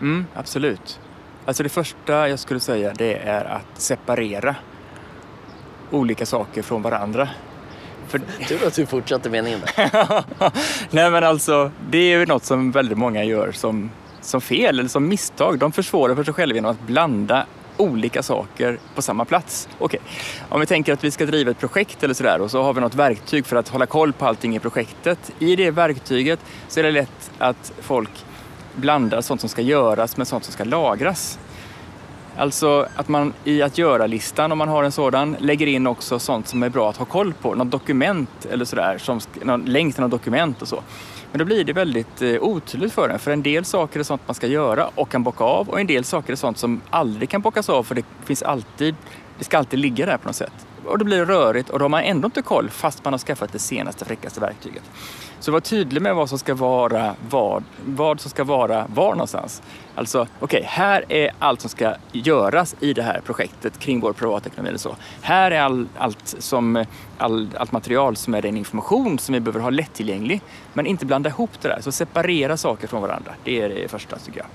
Mm, 0.00 0.26
absolut. 0.34 1.00
Alltså 1.46 1.62
det 1.62 1.68
första 1.68 2.28
jag 2.28 2.38
skulle 2.38 2.60
säga 2.60 2.92
det 2.96 3.14
är 3.16 3.44
att 3.44 3.80
separera 3.80 4.56
olika 5.90 6.26
saker 6.26 6.62
från 6.62 6.82
varandra. 6.82 7.28
För, 8.08 8.18
Tur 8.48 8.66
att 8.66 8.74
du 8.74 8.86
fortsatte 8.86 9.30
meningen 9.30 9.60
där. 9.76 10.24
nej 10.90 11.10
men 11.10 11.24
alltså, 11.24 11.70
det 11.90 11.98
är 11.98 12.18
ju 12.18 12.26
något 12.26 12.44
som 12.44 12.70
väldigt 12.70 12.98
många 12.98 13.24
gör 13.24 13.52
som, 13.52 13.90
som 14.20 14.40
fel 14.40 14.78
eller 14.78 14.88
som 14.88 15.08
misstag. 15.08 15.58
De 15.58 15.72
försvårar 15.72 16.14
för 16.14 16.24
sig 16.24 16.34
själva 16.34 16.54
genom 16.54 16.70
att 16.70 16.80
blanda 16.80 17.46
olika 17.76 18.22
saker 18.22 18.78
på 18.94 19.02
samma 19.02 19.24
plats. 19.24 19.68
Okej, 19.78 20.00
om 20.48 20.60
vi 20.60 20.66
tänker 20.66 20.92
att 20.92 21.04
vi 21.04 21.10
ska 21.10 21.26
driva 21.26 21.50
ett 21.50 21.58
projekt 21.58 22.02
eller 22.02 22.14
sådär 22.14 22.40
och 22.40 22.50
så 22.50 22.62
har 22.62 22.74
vi 22.74 22.80
något 22.80 22.94
verktyg 22.94 23.46
för 23.46 23.56
att 23.56 23.68
hålla 23.68 23.86
koll 23.86 24.12
på 24.12 24.26
allting 24.26 24.56
i 24.56 24.58
projektet. 24.58 25.32
I 25.38 25.56
det 25.56 25.70
verktyget 25.70 26.40
så 26.68 26.80
är 26.80 26.84
det 26.84 26.90
lätt 26.90 27.30
att 27.38 27.72
folk 27.80 28.24
blandar 28.74 29.20
sånt 29.20 29.40
som 29.40 29.50
ska 29.50 29.62
göras 29.62 30.16
med 30.16 30.28
sånt 30.28 30.44
som 30.44 30.52
ska 30.52 30.64
lagras. 30.64 31.38
Alltså 32.36 32.88
att 32.96 33.08
man 33.08 33.32
i 33.44 33.62
att 33.62 33.78
göra-listan, 33.78 34.52
om 34.52 34.58
man 34.58 34.68
har 34.68 34.84
en 34.84 34.92
sådan, 34.92 35.36
lägger 35.40 35.66
in 35.66 35.86
också 35.86 36.18
sånt 36.18 36.48
som 36.48 36.62
är 36.62 36.68
bra 36.68 36.90
att 36.90 36.96
ha 36.96 37.04
koll 37.04 37.32
på. 37.32 37.54
Något 37.54 37.70
dokument 37.70 38.46
eller 38.50 38.64
sådär, 38.64 38.98
som, 38.98 39.20
någon 39.42 39.64
länk 39.64 39.94
till 39.94 40.02
något 40.02 40.10
dokument 40.10 40.62
och 40.62 40.68
så. 40.68 40.82
Men 41.34 41.38
då 41.38 41.44
blir 41.44 41.64
det 41.64 41.72
väldigt 41.72 42.22
eh, 42.22 42.42
otydligt 42.42 42.92
för 42.92 43.08
en. 43.08 43.18
För 43.18 43.30
en 43.30 43.42
del 43.42 43.64
saker 43.64 44.00
är 44.00 44.04
sånt 44.04 44.22
man 44.26 44.34
ska 44.34 44.46
göra 44.46 44.90
och 44.94 45.08
kan 45.08 45.22
bocka 45.22 45.44
av 45.44 45.68
och 45.68 45.80
en 45.80 45.86
del 45.86 46.04
saker 46.04 46.32
är 46.32 46.36
sånt 46.36 46.58
som 46.58 46.80
aldrig 46.90 47.28
kan 47.28 47.40
bockas 47.40 47.68
av 47.68 47.82
för 47.82 47.94
det 47.94 48.04
finns 48.24 48.42
alltid, 48.42 48.94
det 49.38 49.44
ska 49.44 49.58
alltid 49.58 49.78
ligga 49.78 50.06
där 50.06 50.16
på 50.16 50.28
något 50.28 50.36
sätt. 50.36 50.66
Och 50.86 50.98
då 50.98 51.04
blir 51.04 51.18
det 51.18 51.24
rörigt 51.24 51.70
och 51.70 51.78
då 51.78 51.84
har 51.84 51.88
man 51.88 52.02
ändå 52.02 52.26
inte 52.26 52.42
koll 52.42 52.70
fast 52.70 53.04
man 53.04 53.12
har 53.12 53.18
skaffat 53.18 53.52
det 53.52 53.58
senaste 53.58 54.04
fräckaste 54.04 54.40
verktyget. 54.40 54.82
Så 55.40 55.52
var 55.52 55.60
tydlig 55.60 56.02
med 56.02 56.14
vad 56.14 56.28
som 56.28 56.38
ska 56.38 56.54
vara 56.54 57.14
vad, 57.30 57.64
vad 57.86 58.20
som 58.20 58.30
ska 58.30 58.44
vara 58.44 58.86
var 58.94 59.10
någonstans. 59.10 59.62
Alltså, 59.94 60.26
okej, 60.40 60.62
här 60.66 61.04
är 61.08 61.30
allt 61.38 61.60
som 61.60 61.70
ska 61.70 61.94
göras 62.12 62.76
i 62.80 62.92
det 62.92 63.02
här 63.02 63.20
projektet 63.24 63.78
kring 63.78 64.00
vår 64.00 64.12
privatekonomi 64.12 64.68
eller 64.68 64.78
så. 64.78 64.96
Här 65.22 65.50
är 65.50 65.60
all, 65.60 65.88
allt, 65.98 66.34
som, 66.38 66.84
all, 67.18 67.48
allt 67.58 67.72
material 67.72 68.16
som 68.16 68.34
är 68.34 68.42
den 68.42 68.56
information 68.56 69.18
som 69.18 69.32
vi 69.32 69.40
behöver 69.40 69.60
ha 69.60 69.70
lättillgänglig. 69.70 70.40
Men 70.72 70.86
inte 70.86 71.06
blanda 71.06 71.30
ihop 71.30 71.50
det 71.60 71.68
där, 71.68 71.80
så 71.80 71.92
separera 71.92 72.56
saker 72.56 72.86
från 72.86 73.02
varandra. 73.02 73.32
Det 73.44 73.62
är 73.62 73.68
det 73.68 73.88
första 73.88 74.18
tycker 74.18 74.38
jag. 74.38 74.46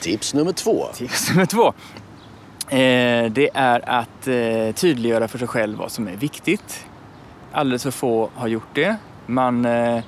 Tips 0.00 0.34
nummer 0.34 0.52
två. 0.52 0.86
Tips 0.94 1.30
nummer 1.30 1.46
två. 1.46 1.72
Eh, 2.72 3.30
det 3.30 3.50
är 3.54 3.88
att 3.88 4.28
eh, 4.28 4.74
tydliggöra 4.74 5.28
för 5.28 5.38
sig 5.38 5.48
själv 5.48 5.78
vad 5.78 5.92
som 5.92 6.08
är 6.08 6.16
viktigt. 6.16 6.86
Alldeles 7.52 7.82
för 7.82 7.90
få 7.90 8.30
har 8.34 8.48
gjort 8.48 8.74
det. 8.74 8.96
Man, 9.26 9.64
eh, 9.64 10.02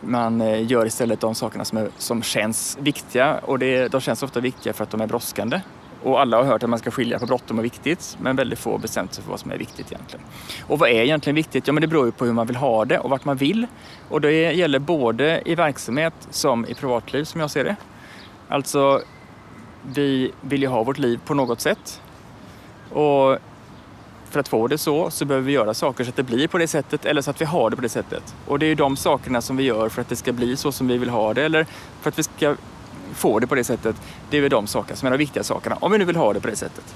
man 0.00 0.64
gör 0.66 0.86
istället 0.86 1.20
de 1.20 1.34
sakerna 1.34 1.64
som, 1.64 1.78
är, 1.78 1.88
som 1.98 2.22
känns 2.22 2.78
viktiga 2.80 3.38
och 3.38 3.58
det, 3.58 3.88
de 3.88 4.00
känns 4.00 4.22
ofta 4.22 4.40
viktiga 4.40 4.72
för 4.72 4.84
att 4.84 4.90
de 4.90 5.00
är 5.00 5.06
brådskande. 5.06 5.60
Och 6.02 6.20
alla 6.20 6.36
har 6.36 6.44
hört 6.44 6.62
att 6.62 6.70
man 6.70 6.78
ska 6.78 6.90
skilja 6.90 7.18
på 7.18 7.26
bråttom 7.26 7.58
och 7.58 7.64
viktigt, 7.64 8.16
men 8.20 8.36
väldigt 8.36 8.58
få 8.58 8.72
har 8.72 8.78
bestämt 8.78 9.14
sig 9.14 9.24
för 9.24 9.30
vad 9.30 9.40
som 9.40 9.50
är 9.50 9.58
viktigt 9.58 9.92
egentligen. 9.92 10.24
Och 10.66 10.78
vad 10.78 10.88
är 10.88 11.02
egentligen 11.02 11.34
viktigt? 11.34 11.66
Ja, 11.66 11.72
men 11.72 11.80
det 11.80 11.86
beror 11.86 12.06
ju 12.06 12.12
på 12.12 12.24
hur 12.24 12.32
man 12.32 12.46
vill 12.46 12.56
ha 12.56 12.84
det 12.84 12.98
och 12.98 13.10
vart 13.10 13.24
man 13.24 13.36
vill. 13.36 13.66
Och 14.08 14.20
det 14.20 14.52
gäller 14.52 14.78
både 14.78 15.42
i 15.44 15.54
verksamhet 15.54 16.14
som 16.30 16.66
i 16.66 16.74
privatliv 16.74 17.24
som 17.24 17.40
jag 17.40 17.50
ser 17.50 17.64
det. 17.64 17.76
Alltså, 18.48 19.02
vi 19.82 20.32
vill 20.40 20.62
ju 20.62 20.68
ha 20.68 20.82
vårt 20.82 20.98
liv 20.98 21.20
på 21.24 21.34
något 21.34 21.60
sätt. 21.60 22.00
Och 22.90 23.38
för 24.30 24.40
att 24.40 24.48
få 24.48 24.66
det 24.66 24.78
så, 24.78 25.10
så 25.10 25.24
behöver 25.24 25.46
vi 25.46 25.52
göra 25.52 25.74
saker 25.74 26.04
så 26.04 26.10
att 26.10 26.16
det 26.16 26.22
blir 26.22 26.48
på 26.48 26.58
det 26.58 26.68
sättet 26.68 27.04
eller 27.04 27.22
så 27.22 27.30
att 27.30 27.40
vi 27.40 27.44
har 27.44 27.70
det 27.70 27.76
på 27.76 27.82
det 27.82 27.88
sättet. 27.88 28.34
Och 28.46 28.58
det 28.58 28.66
är 28.66 28.68
ju 28.68 28.74
de 28.74 28.96
sakerna 28.96 29.40
som 29.40 29.56
vi 29.56 29.62
gör 29.62 29.88
för 29.88 30.02
att 30.02 30.08
det 30.08 30.16
ska 30.16 30.32
bli 30.32 30.56
så 30.56 30.72
som 30.72 30.88
vi 30.88 30.98
vill 30.98 31.10
ha 31.10 31.34
det 31.34 31.44
eller 31.44 31.66
för 32.00 32.08
att 32.08 32.18
vi 32.18 32.22
ska 32.22 32.56
få 33.14 33.38
det 33.38 33.46
på 33.46 33.54
det 33.54 33.64
sättet. 33.64 33.96
Det 34.30 34.36
är 34.36 34.42
ju 34.42 34.48
de 34.48 34.66
sakerna 34.66 34.96
som 34.96 35.06
är 35.06 35.10
de 35.10 35.18
viktiga 35.18 35.42
sakerna, 35.42 35.76
om 35.80 35.92
vi 35.92 35.98
nu 35.98 36.04
vill 36.04 36.16
ha 36.16 36.32
det 36.32 36.40
på 36.40 36.48
det 36.48 36.56
sättet. 36.56 36.94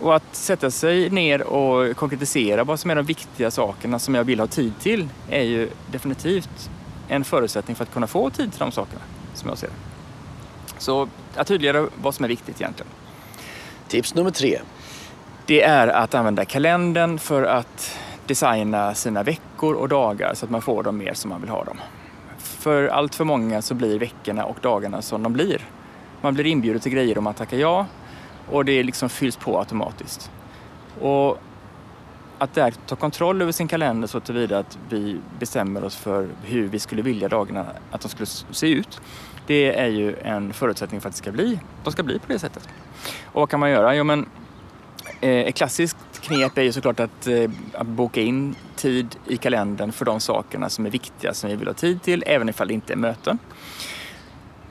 Och 0.00 0.16
att 0.16 0.34
sätta 0.34 0.70
sig 0.70 1.10
ner 1.10 1.42
och 1.42 1.96
konkretisera 1.96 2.64
vad 2.64 2.80
som 2.80 2.90
är 2.90 2.94
de 2.94 3.06
viktiga 3.06 3.50
sakerna 3.50 3.98
som 3.98 4.14
jag 4.14 4.24
vill 4.24 4.40
ha 4.40 4.46
tid 4.46 4.72
till 4.80 5.08
är 5.30 5.42
ju 5.42 5.70
definitivt 5.90 6.70
en 7.08 7.24
förutsättning 7.24 7.76
för 7.76 7.84
att 7.84 7.92
kunna 7.92 8.06
få 8.06 8.30
tid 8.30 8.50
till 8.52 8.60
de 8.60 8.72
sakerna, 8.72 9.00
som 9.34 9.48
jag 9.48 9.58
ser 9.58 9.66
det. 9.66 9.87
Så 10.78 11.08
att 11.36 11.46
tydliggöra 11.46 11.88
vad 12.02 12.14
som 12.14 12.24
är 12.24 12.28
viktigt 12.28 12.60
egentligen. 12.60 12.92
Tips 13.88 14.14
nummer 14.14 14.30
tre. 14.30 14.58
Det 15.46 15.62
är 15.62 15.88
att 15.88 16.14
använda 16.14 16.44
kalendern 16.44 17.18
för 17.18 17.42
att 17.42 17.98
designa 18.26 18.94
sina 18.94 19.22
veckor 19.22 19.74
och 19.74 19.88
dagar 19.88 20.34
så 20.34 20.44
att 20.44 20.50
man 20.50 20.62
får 20.62 20.82
dem 20.82 20.98
mer 20.98 21.14
som 21.14 21.30
man 21.30 21.40
vill 21.40 21.50
ha 21.50 21.64
dem. 21.64 21.80
För 22.38 22.88
allt 22.88 23.14
för 23.14 23.24
många 23.24 23.62
så 23.62 23.74
blir 23.74 23.98
veckorna 23.98 24.44
och 24.44 24.56
dagarna 24.62 25.02
som 25.02 25.22
de 25.22 25.32
blir. 25.32 25.60
Man 26.20 26.34
blir 26.34 26.46
inbjuden 26.46 26.80
till 26.80 26.92
grejer 26.92 27.18
om 27.18 27.24
man 27.24 27.34
tackar 27.34 27.56
ja 27.56 27.86
och 28.50 28.64
det 28.64 28.82
liksom 28.82 29.08
fylls 29.08 29.36
på 29.36 29.58
automatiskt. 29.58 30.30
Och 31.00 31.38
att 32.38 32.54
där 32.54 32.74
ta 32.86 32.96
kontroll 32.96 33.42
över 33.42 33.52
sin 33.52 33.68
kalender 33.68 34.08
så 34.08 34.20
tillvida 34.20 34.58
att 34.58 34.78
vi 34.88 35.20
bestämmer 35.38 35.84
oss 35.84 35.96
för 35.96 36.28
hur 36.42 36.68
vi 36.68 36.78
skulle 36.78 37.02
vilja 37.02 37.28
dagarna 37.28 37.66
att 37.90 38.00
de 38.00 38.08
skulle 38.08 38.26
se 38.26 38.70
ut. 38.70 39.00
Det 39.48 39.78
är 39.78 39.86
ju 39.86 40.16
en 40.22 40.52
förutsättning 40.52 41.00
för 41.00 41.08
att 41.08 41.14
det 41.14 41.18
ska 41.18 41.32
bli, 41.32 41.60
de 41.84 41.92
ska 41.92 42.02
bli 42.02 42.18
på 42.18 42.32
det 42.32 42.38
sättet. 42.38 42.68
Och 43.24 43.40
vad 43.40 43.50
kan 43.50 43.60
man 43.60 43.70
göra? 43.70 43.94
Jo, 43.94 44.04
men, 44.04 44.28
eh, 45.20 45.30
ett 45.30 45.54
klassiskt 45.54 45.96
knep 46.20 46.58
är 46.58 46.62
ju 46.62 46.72
såklart 46.72 47.00
att, 47.00 47.26
eh, 47.26 47.50
att 47.72 47.86
boka 47.86 48.20
in 48.20 48.54
tid 48.76 49.16
i 49.26 49.36
kalendern 49.36 49.92
för 49.92 50.04
de 50.04 50.20
sakerna 50.20 50.68
som 50.68 50.86
är 50.86 50.90
viktiga 50.90 51.34
som 51.34 51.50
vi 51.50 51.56
vill 51.56 51.66
ha 51.66 51.74
tid 51.74 52.02
till, 52.02 52.24
även 52.26 52.48
ifall 52.48 52.68
det 52.68 52.74
inte 52.74 52.92
är 52.92 52.96
möten. 52.96 53.38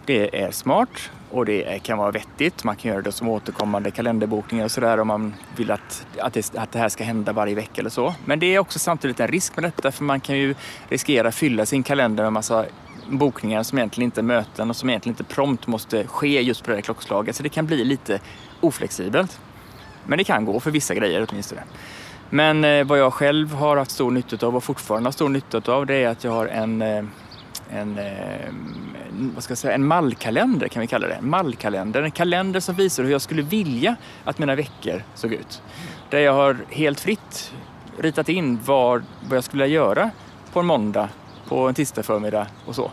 Det 0.06 0.42
är 0.42 0.52
smart 0.52 1.12
och 1.32 1.46
det 1.46 1.84
kan 1.84 1.98
vara 1.98 2.12
vettigt. 2.12 2.64
Man 2.64 2.76
kan 2.76 2.92
göra 2.92 3.02
det 3.02 3.12
som 3.12 3.28
återkommande 3.28 3.92
kalenderbokningar 3.92 4.66
och 4.66 4.72
sådär 4.72 5.00
om 5.00 5.08
man 5.08 5.34
vill 5.56 5.72
att, 5.72 6.08
att, 6.20 6.34
det, 6.34 6.56
att 6.56 6.72
det 6.72 6.80
här 6.80 6.90
ska 6.90 7.04
hända 7.04 7.34
varje 7.34 7.56
vecka 7.56 7.82
eller 7.82 7.90
så. 7.90 8.14
Men 8.26 8.40
det 8.40 8.56
är 8.56 8.60
också 8.60 8.80
samtidigt 8.80 9.20
en 9.20 9.28
risk 9.28 9.56
med 9.56 9.64
detta 9.64 9.92
för 9.92 10.04
man 10.04 10.20
kan 10.20 10.38
ju 10.38 10.56
riskera 10.90 11.28
att 11.28 11.36
fylla 11.36 11.66
sin 11.66 11.84
kalender 11.84 12.24
med 12.24 12.34
massa 12.34 12.66
bokningar 13.10 13.64
som 13.64 13.78
egentligen 13.78 14.06
inte 14.06 14.22
är 14.22 14.24
möten 14.24 14.70
och 14.70 14.76
som 14.76 14.90
egentligen 14.90 15.14
inte 15.14 15.36
prompt 15.36 15.68
måste 15.68 16.08
ske 16.08 16.42
just 16.42 16.64
på 16.64 16.70
det 16.70 16.78
här 16.78 16.82
klockslaget. 16.82 17.36
Så 17.36 17.44
det 17.44 17.50
kan 17.50 17.66
bli 17.66 17.86
lite 17.86 18.20
oflexibelt. 18.62 19.40
Men 20.06 20.18
det 20.18 20.24
kan 20.24 20.46
gå 20.46 20.60
för 20.60 20.72
vissa 20.72 20.96
grejer 20.96 21.28
åtminstone. 21.30 21.62
Men 22.30 22.64
eh, 22.64 22.86
vad 22.86 23.00
jag 23.00 23.14
själv 23.14 23.54
har 23.54 23.78
haft 23.78 23.92
stor 23.92 24.12
nytta 24.12 24.48
av 24.48 24.56
och 24.56 24.64
fortfarande 24.64 25.08
har 25.08 25.12
stor 25.12 25.30
nytta 25.30 25.72
av 25.72 25.86
det 25.86 25.96
är 25.96 26.08
att 26.10 26.24
jag 26.24 26.32
har 26.32 26.48
en 26.48 26.82
eh, 26.82 27.04
en, 27.70 28.00
eh, 28.00 28.54
vad 29.36 29.44
ska 29.44 29.52
jag 29.52 29.58
säga, 29.58 29.74
en 29.74 29.88
mallkalender 29.88 30.68
kan 30.68 30.82
vi 30.82 30.88
kalla 30.88 31.08
det. 31.08 31.14
En 31.14 31.30
mallkalender, 31.30 32.02
en 32.02 32.12
kalender 32.12 32.60
som 32.60 32.76
visar 32.76 33.04
hur 33.04 33.12
jag 33.12 33.22
skulle 33.22 33.42
vilja 33.42 33.96
att 34.24 34.40
mina 34.40 34.56
veckor 34.56 35.04
såg 35.16 35.34
ut. 35.34 35.62
Där 36.10 36.20
jag 36.20 36.34
har 36.34 36.58
helt 36.70 37.00
fritt 37.00 37.54
ritat 37.98 38.30
in 38.30 38.60
vad, 38.66 39.04
vad 39.30 39.38
jag 39.38 39.44
skulle 39.44 39.64
vilja 39.64 39.76
göra 39.76 40.10
på 40.54 40.60
en 40.60 40.66
måndag, 40.66 41.10
på 41.48 41.68
en 41.68 41.74
tisdag 41.74 42.04
förmiddag 42.04 42.48
och 42.66 42.76
så. 42.76 42.92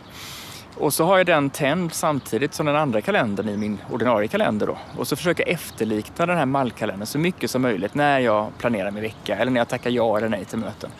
Och 0.78 0.94
så 0.94 1.04
har 1.04 1.16
jag 1.16 1.26
den 1.26 1.50
tänd 1.50 1.92
samtidigt 1.92 2.54
som 2.54 2.66
den 2.66 2.76
andra 2.76 3.00
kalendern 3.00 3.48
i 3.48 3.56
min 3.56 3.78
ordinarie 3.90 4.28
kalender 4.28 4.66
då. 4.66 4.78
Och 4.96 5.08
så 5.08 5.16
försöker 5.16 5.44
jag 5.46 5.54
efterlikna 5.54 6.26
den 6.26 6.36
här 6.36 6.46
mallkalendern 6.46 7.06
så 7.06 7.18
mycket 7.18 7.50
som 7.50 7.62
möjligt 7.62 7.94
när 7.94 8.18
jag 8.18 8.58
planerar 8.58 8.90
min 8.90 9.02
vecka 9.02 9.36
eller 9.36 9.52
när 9.52 9.60
jag 9.60 9.68
tackar 9.68 9.90
ja 9.90 10.16
eller 10.18 10.28
nej 10.28 10.44
till 10.44 10.58
möten. 10.58 10.90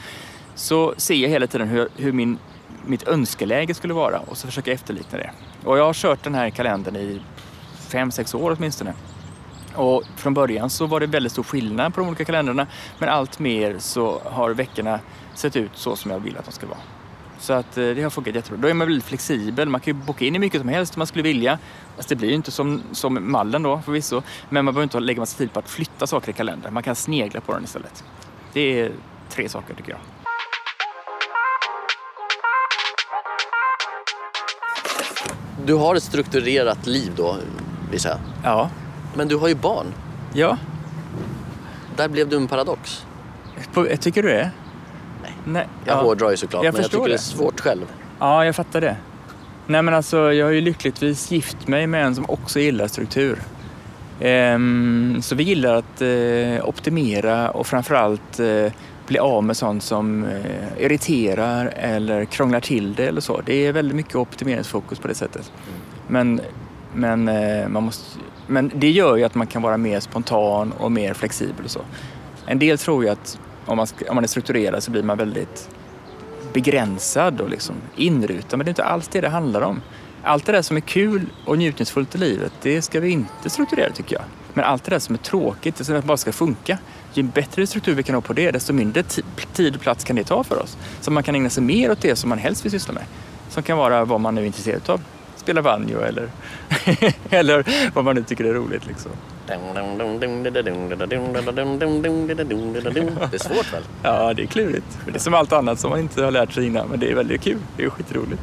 Så 0.54 0.94
ser 0.96 1.14
jag 1.14 1.28
hela 1.28 1.46
tiden 1.46 1.68
hur, 1.68 1.88
hur 1.96 2.12
min 2.12 2.38
mitt 2.87 3.08
önskeläge 3.08 3.75
skulle 3.75 3.94
vara 3.94 4.18
och 4.18 4.37
så 4.37 4.46
försöker 4.46 4.70
jag 4.70 4.75
efterlikna 4.75 5.18
det. 5.18 5.30
Och 5.64 5.78
jag 5.78 5.84
har 5.84 5.94
kört 5.94 6.25
den 6.25 6.34
här 6.34 6.50
kalendern 6.50 6.96
i 6.96 7.20
fem, 7.88 8.11
sex 8.11 8.34
år 8.34 8.56
åtminstone. 8.58 8.92
Och 9.75 10.02
från 10.16 10.34
början 10.34 10.70
så 10.70 10.87
var 10.87 11.00
det 11.00 11.06
väldigt 11.06 11.32
stor 11.32 11.42
skillnad 11.42 11.94
på 11.94 12.00
de 12.00 12.08
olika 12.08 12.25
kalendrarna 12.25 12.66
men 12.99 13.08
allt 13.08 13.38
mer 13.38 13.76
så 13.78 14.20
har 14.25 14.50
veckorna 14.50 15.00
sett 15.34 15.56
ut 15.56 15.70
så 15.75 15.96
som 15.96 16.11
jag 16.11 16.18
vill 16.18 16.37
att 16.37 16.44
de 16.44 16.52
ska 16.52 16.66
vara. 16.66 16.78
Så 17.38 17.52
att 17.52 17.78
eh, 17.78 17.86
det 17.88 18.02
har 18.02 18.10
funkat 18.10 18.34
jättebra. 18.34 18.60
Då 18.62 18.68
är 18.68 18.74
man 18.74 18.86
väldigt 18.86 19.04
flexibel. 19.04 19.68
Man 19.68 19.80
kan 19.80 19.96
ju 19.96 20.04
boka 20.06 20.24
in 20.24 20.34
hur 20.34 20.40
mycket 20.40 20.60
som 20.60 20.68
helst 20.68 20.94
om 20.94 21.00
man 21.00 21.06
skulle 21.06 21.22
vilja. 21.22 21.58
Alltså 21.96 22.08
det 22.08 22.16
blir 22.16 22.28
ju 22.28 22.34
inte 22.34 22.50
som, 22.50 22.82
som 22.92 23.32
mallen 23.32 23.62
då 23.62 23.82
förvisso. 23.84 24.22
Men 24.48 24.64
man 24.64 24.74
behöver 24.74 24.82
inte 24.82 25.00
lägga 25.00 25.20
massa 25.20 25.38
tid 25.38 25.52
på 25.52 25.58
att 25.58 25.70
flytta 25.70 26.06
saker 26.06 26.30
i 26.30 26.32
kalendern. 26.32 26.74
Man 26.74 26.82
kan 26.82 26.94
snegla 26.96 27.40
på 27.40 27.54
den 27.54 27.64
istället. 27.64 28.04
Det 28.52 28.80
är 28.80 28.92
tre 29.30 29.48
saker 29.48 29.74
tycker 29.74 29.90
jag. 29.90 30.00
Du 35.66 35.74
har 35.74 35.94
ett 35.96 36.02
strukturerat 36.02 36.86
liv 36.86 37.12
då, 37.16 37.36
visar 37.90 38.10
jag. 38.10 38.18
Ja. 38.42 38.70
Men 39.14 39.28
du 39.28 39.36
har 39.36 39.48
ju 39.48 39.54
barn. 39.54 39.86
Ja. 40.32 40.58
Där 41.96 42.08
blev 42.08 42.28
du 42.28 42.36
en 42.36 42.48
paradox. 42.48 43.06
På, 43.72 43.86
tycker 44.00 44.22
du 44.22 44.28
det? 44.28 44.50
Nej. 45.44 45.68
Jag 45.84 45.96
ja. 45.96 46.02
hårdrar 46.02 46.30
ju 46.30 46.36
såklart, 46.36 46.64
Jag 46.64 46.72
men 46.74 46.82
jag 46.82 46.90
tycker 46.90 47.04
det 47.04 47.10
är 47.10 47.12
det. 47.12 47.18
svårt 47.18 47.60
själv. 47.60 47.86
Ja, 48.18 48.44
jag 48.44 48.56
fattar 48.56 48.80
det. 48.80 48.96
Nej 49.66 49.82
men 49.82 49.94
alltså, 49.94 50.32
jag 50.32 50.46
har 50.46 50.52
ju 50.52 50.60
lyckligtvis 50.60 51.30
gift 51.30 51.68
mig 51.68 51.86
med 51.86 52.04
en 52.06 52.14
som 52.14 52.24
också 52.28 52.60
gillar 52.60 52.86
struktur. 52.86 53.38
Ehm, 54.20 55.18
så 55.22 55.34
vi 55.34 55.42
gillar 55.42 55.74
att 55.74 56.02
eh, 56.02 56.68
optimera 56.68 57.50
och 57.50 57.66
framförallt 57.66 58.40
eh, 58.40 58.72
bli 59.06 59.18
av 59.18 59.44
med 59.44 59.56
sånt 59.56 59.82
som 59.82 60.24
eh, 60.24 60.84
irriterar 60.84 61.66
eller 61.76 62.24
krånglar 62.24 62.60
till 62.60 62.94
det 62.94 63.06
eller 63.06 63.20
så. 63.20 63.40
Det 63.46 63.66
är 63.66 63.72
väldigt 63.72 63.96
mycket 63.96 64.14
optimeringsfokus 64.14 64.98
på 64.98 65.08
det 65.08 65.14
sättet. 65.14 65.52
Men, 66.08 66.40
men, 66.94 67.28
eh, 67.28 67.68
man 67.68 67.82
måste, 67.82 68.18
men 68.46 68.70
det 68.74 68.90
gör 68.90 69.16
ju 69.16 69.24
att 69.24 69.34
man 69.34 69.46
kan 69.46 69.62
vara 69.62 69.76
mer 69.76 70.00
spontan 70.00 70.72
och 70.72 70.92
mer 70.92 71.14
flexibel 71.14 71.64
och 71.64 71.70
så. 71.70 71.80
En 72.46 72.58
del 72.58 72.78
tror 72.78 73.04
ju 73.04 73.10
att 73.10 73.38
om 73.66 73.76
man, 73.76 73.87
om 74.09 74.14
man 74.14 74.25
är 74.25 74.28
strukturerad 74.28 74.83
så 74.83 74.90
blir 74.90 75.02
man 75.02 75.18
väldigt 75.18 75.68
begränsad 76.52 77.40
och 77.40 77.50
liksom 77.50 77.75
inrutad. 77.97 78.56
Men 78.56 78.64
det 78.64 78.68
är 78.68 78.71
inte 78.71 78.85
alls 78.85 79.09
det 79.09 79.21
det 79.21 79.28
handlar 79.28 79.61
om. 79.61 79.80
Allt 80.23 80.47
det 80.47 80.52
där 80.52 80.62
som 80.62 80.76
är 80.76 80.80
kul 80.80 81.26
och 81.44 81.59
njutningsfullt 81.59 82.14
i 82.14 82.18
livet, 82.18 82.52
det 82.62 82.83
ska 82.83 83.00
vi 83.00 83.11
inte 83.11 83.50
strukturera 83.50 83.92
tycker 83.92 84.16
jag. 84.16 84.25
Men 84.52 84.64
allt 84.64 84.85
det 84.85 84.90
där 84.90 84.99
som 84.99 85.14
är 85.14 85.18
tråkigt, 85.18 85.76
det 85.76 85.85
som 85.85 86.00
bara 86.04 86.16
ska 86.16 86.33
funka. 86.33 86.78
Ju 87.12 87.23
bättre 87.23 87.66
struktur 87.66 87.94
vi 87.94 88.02
kan 88.02 88.14
ha 88.14 88.23
på 88.23 88.33
det, 88.33 88.50
desto 88.50 88.73
mindre 88.73 89.02
tid 89.52 89.75
och 89.75 89.80
plats 89.80 90.04
kan 90.04 90.16
det 90.16 90.25
ta 90.25 90.44
för 90.44 90.62
oss. 90.62 90.76
Så 91.00 91.11
man 91.11 91.23
kan 91.23 91.35
ägna 91.35 91.50
sig 91.50 91.62
mer 91.62 91.90
åt 91.90 92.00
det 92.00 92.16
som 92.16 92.28
man 92.28 92.38
helst 92.38 92.64
vill 92.64 92.73
syssla 92.73 92.94
med. 92.94 93.04
Som 93.49 93.62
kan 93.62 93.78
vara 93.78 94.04
vad 94.04 94.21
man 94.21 94.35
nu 94.35 94.40
är 94.40 94.47
intresserad 94.47 94.90
av. 94.90 95.00
Spela 95.44 95.62
banjo 95.62 96.00
eller, 96.00 96.28
eller 97.30 97.64
vad 97.94 98.04
man 98.04 98.14
nu 98.16 98.22
tycker 98.22 98.44
är 98.44 98.54
roligt. 98.54 98.86
Liksom. 98.86 99.10
Det 103.30 103.36
är 103.36 103.38
svårt 103.38 103.72
väl? 103.72 103.82
Ja, 104.02 104.34
det 104.34 104.42
är 104.42 104.46
klurigt. 104.46 104.98
Det 105.06 105.14
är 105.14 105.18
som 105.18 105.34
allt 105.34 105.52
annat 105.52 105.80
som 105.80 105.90
man 105.90 106.00
inte 106.00 106.24
har 106.24 106.30
lärt 106.30 106.52
sig 106.52 106.66
innan. 106.66 106.88
Men 106.88 107.00
det 107.00 107.10
är 107.10 107.14
väldigt 107.14 107.42
kul. 107.42 107.58
Det 107.76 107.84
är 107.84 107.90
skitroligt. 107.90 108.42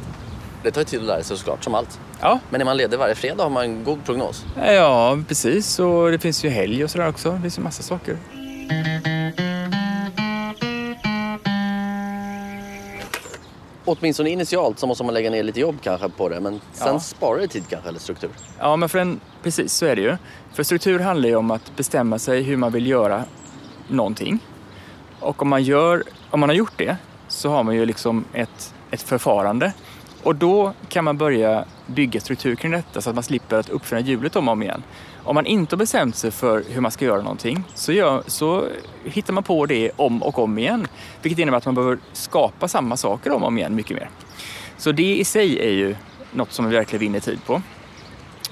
Det 0.62 0.70
tar 0.70 0.80
ju 0.80 0.84
tid 0.84 1.00
att 1.00 1.06
lära 1.06 1.22
sig 1.22 1.36
såklart, 1.36 1.64
som 1.64 1.74
allt. 1.74 2.00
Ja, 2.20 2.38
Men 2.50 2.60
är 2.60 2.64
man 2.64 2.76
ledig 2.76 2.98
varje 2.98 3.14
fredag 3.14 3.42
har 3.42 3.50
man 3.50 3.64
en 3.64 3.84
god 3.84 4.04
prognos. 4.04 4.44
ja 4.56 5.18
precis. 5.28 5.78
Och 5.78 6.10
det 6.10 6.18
finns 6.18 6.44
ju 6.44 6.48
helg 6.48 6.84
och 6.84 6.90
sådär 6.90 7.08
också. 7.08 7.30
Det 7.32 7.40
finns 7.40 7.58
ju 7.58 7.62
massa 7.62 7.82
saker. 7.82 8.16
Åtminstone 13.84 14.30
initialt 14.30 14.78
så 14.78 14.86
måste 14.86 15.04
man 15.04 15.14
lägga 15.14 15.30
ner 15.30 15.42
lite 15.42 15.60
jobb 15.60 15.76
kanske 15.82 16.08
på 16.08 16.28
det, 16.28 16.40
men 16.40 16.60
sen 16.72 16.92
Ja. 16.92 17.00
sparar 17.00 17.38
det 17.40 17.48
tid 17.48 17.64
kanske, 17.68 17.88
eller 17.88 17.98
struktur. 18.00 18.30
Ja, 18.58 18.76
men 18.76 18.88
för 18.88 18.98
en, 18.98 19.20
precis 19.42 19.72
så 19.74 19.86
är 19.86 19.96
det 19.96 20.02
ju. 20.02 20.16
För 20.52 20.62
struktur 20.62 20.98
handlar 20.98 21.28
ju 21.28 21.36
om 21.36 21.50
att 21.50 21.76
bestämma 21.76 22.18
sig 22.18 22.42
hur 22.42 22.56
man 22.56 22.72
vill 22.72 22.86
göra 22.86 23.24
någonting. 23.88 24.38
Och 25.20 25.42
om 25.42 25.48
man, 25.48 25.62
gör, 25.62 26.02
om 26.30 26.40
man 26.40 26.48
har 26.48 26.56
gjort 26.56 26.72
det 26.76 26.96
så 27.28 27.48
har 27.50 27.62
man 27.62 27.74
ju 27.74 27.86
liksom 27.86 28.24
ett, 28.32 28.74
ett 28.90 29.02
förfarande. 29.02 29.72
Och 30.22 30.34
då 30.36 30.72
kan 30.88 31.04
man 31.04 31.18
börja 31.18 31.64
bygga 31.86 32.20
struktur 32.20 32.54
kring 32.54 32.72
detta 32.72 33.00
så 33.00 33.10
att 33.10 33.14
man 33.16 33.22
slipper 33.24 33.56
att 33.56 33.68
uppfinna 33.68 34.00
hjulet 34.00 34.36
om 34.36 34.48
och 34.48 34.52
om 34.52 34.62
igen. 34.62 34.82
Om 35.24 35.34
man 35.34 35.46
inte 35.46 35.74
har 35.74 35.78
bestämt 35.78 36.16
sig 36.16 36.30
för 36.30 36.64
hur 36.68 36.80
man 36.80 36.90
ska 36.90 37.04
göra 37.04 37.22
någonting 37.22 37.64
så, 37.74 37.92
gör, 37.92 38.22
så 38.26 38.68
hittar 39.04 39.32
man 39.32 39.42
på 39.42 39.66
det 39.66 39.90
om 39.96 40.22
och 40.22 40.38
om 40.38 40.58
igen. 40.58 40.86
Vilket 41.22 41.38
innebär 41.38 41.58
att 41.58 41.66
man 41.66 41.74
behöver 41.74 41.98
skapa 42.12 42.68
samma 42.68 42.96
saker 42.96 43.32
om 43.32 43.42
och 43.42 43.48
om 43.48 43.58
igen 43.58 43.74
mycket 43.74 43.96
mer. 43.96 44.10
Så 44.76 44.92
det 44.92 45.16
i 45.16 45.24
sig 45.24 45.60
är 45.60 45.72
ju 45.72 45.96
något 46.32 46.52
som 46.52 46.68
vi 46.68 46.76
verkligen 46.76 47.00
vinner 47.00 47.20
tid 47.20 47.44
på. 47.46 47.62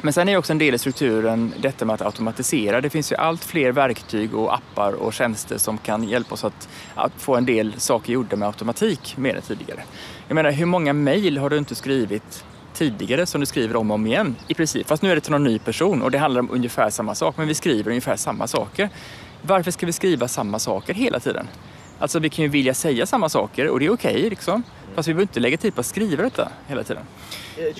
Men 0.03 0.13
sen 0.13 0.29
är 0.29 0.37
också 0.37 0.53
en 0.53 0.59
del 0.59 0.75
i 0.75 0.79
strukturen 0.79 1.53
detta 1.61 1.85
med 1.85 1.95
att 1.95 2.03
automatisera. 2.03 2.81
Det 2.81 2.91
finns 2.91 3.13
ju 3.13 3.17
allt 3.17 3.45
fler 3.45 3.73
verktyg 3.73 4.35
och 4.35 4.55
appar 4.55 4.93
och 4.93 5.13
tjänster 5.13 5.59
som 5.59 5.79
kan 5.79 6.05
hjälpa 6.05 6.35
oss 6.35 6.45
att, 6.45 6.69
att 6.95 7.13
få 7.17 7.37
en 7.37 7.47
del 7.47 7.75
saker 7.81 8.13
gjorda 8.13 8.37
med 8.37 8.47
automatik 8.47 9.17
mer 9.17 9.37
än 9.37 9.43
tidigare. 9.43 9.83
Jag 10.29 10.35
menar, 10.35 10.51
hur 10.51 10.67
många 10.67 10.93
mejl 10.93 11.39
har 11.39 11.51
du 11.51 11.59
inte 11.59 11.75
skrivit 11.75 12.45
tidigare 12.81 13.27
som 13.27 13.41
du 13.41 13.47
skriver 13.47 13.77
om 13.77 13.91
och 13.91 13.95
om 13.95 14.07
igen 14.07 14.37
i 14.49 14.55
princip? 14.55 14.89
Fast 14.89 15.03
nu 15.03 15.11
är 15.11 15.15
det 15.15 15.21
till 15.21 15.33
någon 15.33 15.45
ny 15.45 15.59
person 15.59 16.03
och 16.03 16.11
det 16.11 16.19
handlar 16.19 16.41
om 16.41 16.51
ungefär 16.51 16.91
samma 16.91 17.15
sak, 17.15 17.37
men 17.37 17.49
vi 17.49 17.55
skriver 17.55 17.91
ungefär 17.91 18.17
samma 18.17 18.47
saker. 18.47 18.89
Varför 19.43 19.71
ska 19.71 19.87
vi 19.87 19.93
skriva 19.93 20.29
samma 20.29 20.59
saker 20.59 20.95
hela 20.95 21.21
tiden? 21.21 21.49
Alltså 21.99 22.19
vi 22.19 22.29
kan 22.29 22.43
ju 22.43 22.49
vilja 22.49 22.75
säga 22.75 23.07
samma 23.07 23.29
saker 23.29 23.69
och 23.69 23.81
det 23.81 23.87
är 23.87 23.93
okej 23.93 24.31
liksom. 24.31 24.63
Fast 25.01 25.09
vi 25.09 25.15
behöver 25.15 25.23
inte 25.23 25.41
lägga 25.41 25.57
tid 25.57 25.75
på 25.75 25.81
att 25.81 25.87
skriva 25.87 26.23
detta 26.23 26.49
hela 26.67 26.85
tiden. 26.85 27.03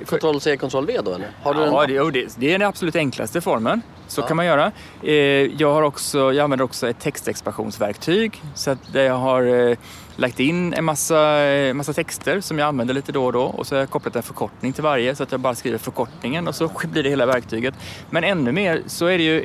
Ctrl 0.07 0.39
C, 0.39 0.57
Ctrl 0.57 0.87
V 0.87 1.01
då 1.05 1.15
eller? 1.15 1.29
Har 1.43 1.55
du 1.55 1.95
ja, 1.95 2.07
en... 2.07 2.13
det, 2.13 2.37
det, 2.37 2.55
är 2.55 2.59
den 2.59 2.69
absolut 2.69 2.97
enklaste 2.97 3.41
formen. 3.41 3.83
Så 4.09 4.21
Ja. 4.21 4.27
kan 4.27 4.37
man 4.37 4.47
göra. 4.47 4.73
Eh, 5.03 5.15
jag, 5.61 5.75
har 5.75 5.83
också, 5.83 6.19
jag 6.19 6.39
använder 6.39 6.65
också 6.65 6.89
ett 6.89 7.01
textexpansionsverktyg. 7.01 8.43
Så 8.55 8.71
att 8.71 8.93
där 8.93 9.05
jag 9.05 9.15
har 9.15 9.71
eh, 9.71 9.77
lagt 10.17 10.41
in 10.41 10.75
en 10.75 10.85
massa, 10.85 11.43
eh, 11.43 11.75
massa 11.75 11.93
texter 11.93 12.41
som 12.41 12.59
jag 12.59 12.69
använder 12.69 12.95
lite 12.95 13.13
då 13.13 13.25
och 13.25 13.33
då. 13.33 13.43
Och 13.43 13.67
så 13.67 13.75
har 13.75 13.81
jag 13.81 13.91
kopplat 13.91 14.17
en 14.17 14.23
förkortning 14.23 14.73
till 14.73 14.83
varje 14.83 15.15
så 15.15 15.23
att 15.23 15.33
jag 15.33 15.41
bara 15.41 15.55
skriver 15.55 15.79
förkortningen 15.79 16.49
och 16.49 16.55
så 16.55 16.71
blir 16.85 17.03
det 17.03 17.11
hela 17.11 17.27
verktyget. 17.27 17.75
Men 18.11 18.25
ännu 18.25 18.53
mer 18.53 18.83
så 18.87 19.07
är 19.07 19.19
det 19.19 19.25
ju, 19.25 19.45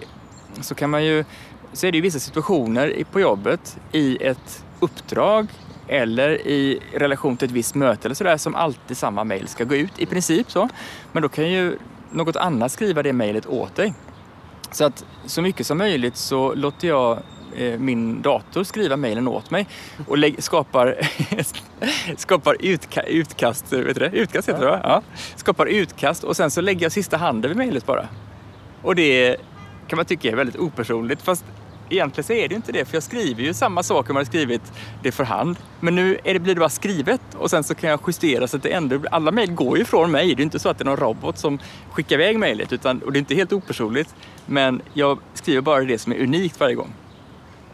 så 0.61 0.75
kan 0.75 0.89
man 0.89 1.05
ju, 1.05 1.25
så 1.73 1.87
är 1.87 1.91
det 1.91 1.97
ju 1.97 2.01
vissa 2.01 2.19
situationer 2.19 3.03
på 3.11 3.19
jobbet 3.19 3.77
i 3.91 4.17
ett 4.21 4.63
uppdrag 4.79 5.47
eller 5.87 6.47
i 6.47 6.79
relation 6.93 7.37
till 7.37 7.45
ett 7.45 7.51
visst 7.51 7.75
möte 7.75 8.07
eller 8.07 8.15
sådär 8.15 8.37
som 8.37 8.55
alltid 8.55 8.97
samma 8.97 9.23
mejl 9.23 9.47
ska 9.47 9.63
gå 9.63 9.75
ut 9.75 9.99
i 9.99 10.05
princip 10.05 10.51
så. 10.51 10.69
Men 11.11 11.23
då 11.23 11.29
kan 11.29 11.51
ju 11.51 11.77
något 12.11 12.35
annat 12.35 12.71
skriva 12.71 13.03
det 13.03 13.13
mejlet 13.13 13.45
åt 13.45 13.75
dig. 13.75 13.93
Så 14.71 14.85
att 14.85 15.05
så 15.25 15.41
mycket 15.41 15.67
som 15.67 15.77
möjligt 15.77 16.17
så 16.17 16.53
låter 16.53 16.87
jag 16.87 17.19
eh, 17.55 17.79
min 17.79 18.21
dator 18.21 18.63
skriva 18.63 18.97
mejlen 18.97 19.27
åt 19.27 19.51
mig 19.51 19.67
och 20.07 20.17
lägg, 20.17 20.43
skapar, 20.43 20.97
skapar 22.17 22.57
utka, 22.59 23.03
utkast, 23.03 23.73
vet 23.73 23.95
du 23.95 24.09
det? 24.09 24.17
Utkast 24.17 24.49
heter 24.49 24.61
det 24.61 24.71
va? 24.71 24.79
Ja. 24.83 25.01
Skapar 25.35 25.65
utkast 25.65 26.23
och 26.23 26.35
sen 26.35 26.51
så 26.51 26.61
lägger 26.61 26.85
jag 26.85 26.91
sista 26.91 27.17
handen 27.17 27.49
vid 27.49 27.57
mejlet 27.57 27.85
bara. 27.85 28.07
Och 28.81 28.95
det 28.95 29.37
kan 29.87 29.97
man 29.97 30.05
tycka 30.05 30.29
är 30.29 30.35
väldigt 30.35 30.59
opersonligt 30.59 31.21
fast 31.21 31.45
egentligen 31.89 32.23
så 32.23 32.33
är 32.33 32.47
det 32.47 32.55
inte 32.55 32.71
det 32.71 32.85
för 32.85 32.95
jag 32.95 33.03
skriver 33.03 33.43
ju 33.43 33.53
samma 33.53 33.83
sak 33.83 34.09
om 34.09 34.15
jag 34.15 34.15
hade 34.15 34.25
skrivit 34.25 34.61
det 35.03 35.11
för 35.11 35.23
hand. 35.23 35.57
Men 35.79 35.95
nu 35.95 36.17
är 36.23 36.33
det, 36.33 36.39
blir 36.39 36.55
det 36.55 36.59
bara 36.59 36.69
skrivet 36.69 37.21
och 37.37 37.49
sen 37.49 37.63
så 37.63 37.75
kan 37.75 37.89
jag 37.89 37.99
justera 38.07 38.47
så 38.47 38.57
att 38.57 38.63
det 38.63 38.69
ändå, 38.69 38.99
alla 39.11 39.31
mejl 39.31 39.51
går 39.51 39.77
ju 39.77 39.85
från 39.85 40.11
mig. 40.11 40.35
Det 40.35 40.41
är 40.41 40.43
inte 40.43 40.59
så 40.59 40.69
att 40.69 40.77
det 40.77 40.83
är 40.83 40.85
någon 40.85 40.97
robot 40.97 41.37
som 41.37 41.59
skickar 41.91 42.15
iväg 42.15 42.39
mejlet 42.39 42.73
utan, 42.73 43.01
och 43.01 43.11
det 43.11 43.17
är 43.17 43.19
inte 43.19 43.35
helt 43.35 43.53
opersonligt. 43.53 44.15
Men 44.45 44.81
jag 44.93 45.19
skriver 45.33 45.61
bara 45.61 45.83
det 45.83 45.97
som 45.97 46.11
är 46.11 46.23
unikt 46.23 46.59
varje 46.59 46.75
gång. 46.75 46.93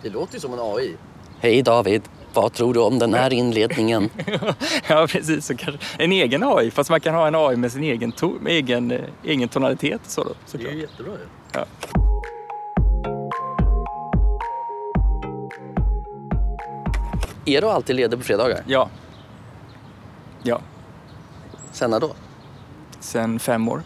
Det 0.01 0.09
låter 0.09 0.33
ju 0.33 0.39
som 0.39 0.53
en 0.53 0.59
AI. 0.59 0.95
Hej 1.39 1.61
David, 1.61 2.01
vad 2.33 2.53
tror 2.53 2.73
du 2.73 2.79
om 2.79 2.99
den 2.99 3.13
här 3.13 3.33
inledningen? 3.33 4.09
ja 4.87 5.07
precis, 5.09 5.45
så 5.45 5.55
kanske, 5.55 6.03
en 6.03 6.11
egen 6.11 6.43
AI 6.43 6.71
fast 6.71 6.89
man 6.89 7.01
kan 7.01 7.15
ha 7.15 7.27
en 7.27 7.35
AI 7.35 7.55
med 7.55 7.71
sin 7.71 7.83
egen, 7.83 8.11
to, 8.11 8.33
med 8.41 8.53
egen, 8.53 8.91
eh, 8.91 9.01
egen 9.23 9.49
tonalitet. 9.49 10.01
Så 10.07 10.23
då, 10.23 10.33
Det 10.51 10.67
är 10.67 10.71
ju 10.71 10.81
jättebra 10.81 11.11
ju. 11.11 11.27
Ja. 11.53 11.65
Är 17.45 17.61
du 17.61 17.69
alltid 17.69 17.95
ledig 17.95 18.19
på 18.19 18.25
fredagar? 18.25 18.63
Ja. 18.67 18.89
Ja, 20.43 20.61
Sen 21.71 21.89
när 21.91 21.99
då? 21.99 22.11
sen 22.99 23.39
fem 23.39 23.69
år 23.69 23.83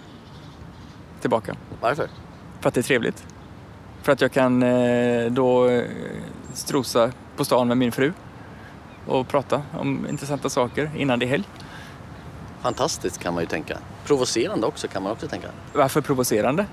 tillbaka. 1.21 1.55
Varför? 1.81 2.09
För 2.61 2.67
att 2.67 2.73
det 2.73 2.81
är 2.81 2.83
trevligt. 2.83 3.25
För 4.01 4.11
att 4.11 4.21
jag 4.21 4.31
kan 4.31 4.63
eh, 4.63 5.31
då 5.31 5.69
eh, 5.69 5.83
strosa 6.53 7.11
på 7.37 7.45
stan 7.45 7.67
med 7.67 7.77
min 7.77 7.91
fru 7.91 8.13
och 9.07 9.27
prata 9.27 9.61
om 9.79 10.07
intressanta 10.09 10.49
saker 10.49 10.91
innan 10.97 11.19
det 11.19 11.25
är 11.25 11.27
helg. 11.27 11.43
Fantastiskt 12.61 13.19
kan 13.19 13.33
man 13.33 13.43
ju 13.43 13.47
tänka. 13.49 13.77
Provocerande 14.05 14.67
också 14.67 14.87
kan 14.87 15.03
man 15.03 15.11
också 15.11 15.27
tänka. 15.27 15.47
Varför 15.73 16.01
provocerande? 16.01 16.65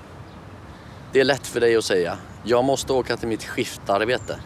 Det 1.11 1.19
är 1.19 1.23
lätt 1.25 1.47
för 1.47 1.59
dig 1.59 1.75
att 1.75 1.83
säga. 1.85 2.17
Jag 2.43 2.63
måste 2.65 2.93
åka 2.93 3.17
till 3.17 3.27
mitt 3.27 3.43
skiftarbete. 3.43 4.39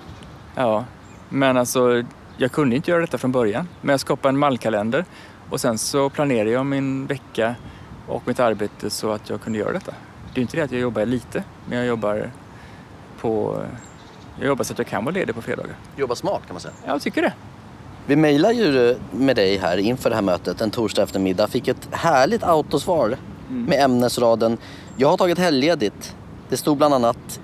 Ja, 0.56 0.86
men 1.30 1.58
alltså 1.58 2.04
jag 2.38 2.52
kunde 2.52 2.76
inte 2.76 2.92
göra 2.92 3.02
detta 3.02 3.18
från 3.18 3.32
början. 3.32 3.68
Men 3.82 3.94
jag 3.94 4.00
skapade 4.00 4.30
en 4.30 4.38
mallkalender 4.38 5.06
och 5.50 5.62
sen 5.62 5.78
så 5.78 6.10
planerade 6.10 6.50
jag 6.50 6.66
min 6.66 7.06
vecka 7.06 7.56
och 8.08 8.28
mitt 8.28 8.40
arbete 8.40 8.90
så 8.90 9.12
att 9.12 9.30
jag 9.30 9.42
kunde 9.42 9.60
göra 9.60 9.74
detta. 9.74 9.94
Det 10.34 10.40
är 10.40 10.42
inte 10.42 10.58
det 10.58 10.64
att 10.64 10.72
jag 10.72 10.82
jobbar 10.82 11.06
lite, 11.06 11.44
men 11.70 11.78
jag 11.78 11.88
jobbar 11.88 12.32
på... 13.22 13.62
Jag 14.40 14.48
jobbar 14.48 14.64
så 14.64 14.74
att 14.74 14.80
jag 14.80 14.88
kan 14.88 15.06
vara 15.06 15.14
ledig 15.14 15.36
på 15.36 15.42
fredagar. 15.42 15.76
Jobba 15.96 16.16
smart 16.16 16.42
kan 16.48 16.54
man 16.54 16.62
säga. 16.62 16.74
Jag 16.86 17.02
tycker 17.02 17.22
det. 17.22 17.34
Vi 18.06 18.16
mejlade 18.16 18.54
ju 18.54 18.98
med 19.12 19.36
dig 19.36 19.58
här 19.58 19.78
inför 19.78 20.10
det 20.10 20.16
här 20.16 20.24
mötet 20.24 20.62
en 20.62 20.72
torsdag 20.72 21.04
eftermiddag. 21.04 21.48
Fick 21.48 21.68
ett 21.68 21.88
härligt 21.92 22.44
autosvar 22.44 23.18
med 23.50 23.84
ämnesraden 23.84 24.58
Jag 24.98 25.10
har 25.10 25.18
tagit 25.18 25.38
helgledigt. 25.38 26.16
Det 26.50 26.58
stod 26.58 26.78
bland 26.78 26.94
annat 26.94 27.40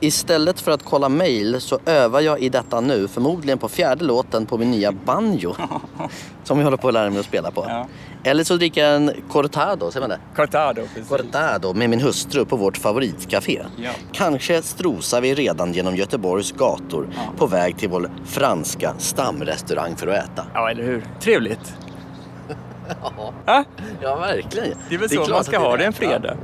Istället 0.00 0.60
för 0.60 0.72
att 0.72 0.82
kolla 0.84 1.08
mejl 1.08 1.60
så 1.60 1.78
övar 1.86 2.20
jag 2.20 2.40
i 2.40 2.48
detta 2.48 2.80
nu, 2.80 3.08
förmodligen 3.08 3.58
på 3.58 3.68
fjärde 3.68 4.04
låten 4.04 4.46
på 4.46 4.58
min 4.58 4.70
nya 4.70 4.92
banjo. 4.92 5.54
som 6.44 6.58
jag 6.58 6.64
håller 6.64 6.76
på 6.76 6.88
att 6.88 6.94
lära 6.94 7.10
mig 7.10 7.18
att 7.20 7.24
spela 7.26 7.50
på. 7.50 7.64
Ja. 7.68 7.86
Eller 8.24 8.44
så 8.44 8.56
dricker 8.56 8.84
jag 8.84 8.96
en 8.96 9.10
cortado, 9.30 9.90
säger 9.90 10.08
man 10.08 10.10
det? 10.10 10.18
Cortado, 10.36 10.82
precis. 10.94 11.08
Cortado 11.08 11.74
med 11.74 11.90
min 11.90 12.00
hustru 12.00 12.44
på 12.44 12.56
vårt 12.56 12.76
favoritcafé. 12.76 13.62
Ja. 13.76 13.90
Kanske 14.12 14.62
strosar 14.62 15.20
vi 15.20 15.34
redan 15.34 15.72
genom 15.72 15.96
Göteborgs 15.96 16.52
gator 16.52 17.08
på 17.38 17.46
väg 17.46 17.78
till 17.78 17.88
vår 17.88 18.10
franska 18.24 18.94
stamrestaurang 18.98 19.96
för 19.96 20.06
att 20.06 20.24
äta. 20.24 20.44
Ja, 20.54 20.70
eller 20.70 20.82
hur? 20.84 21.04
Trevligt. 21.20 21.74
Ja, 23.02 23.32
Ja, 23.46 23.64
ja 24.02 24.16
verkligen. 24.16 24.78
det 24.88 24.94
är 24.94 24.98
väl 24.98 25.08
så 25.08 25.14
klart 25.16 25.28
man 25.30 25.38
att 25.40 25.46
ska 25.46 25.58
ha 25.58 25.76
det 25.76 25.84
en 25.84 25.92
Ja. 26.00 26.06
fredag. 26.08 26.36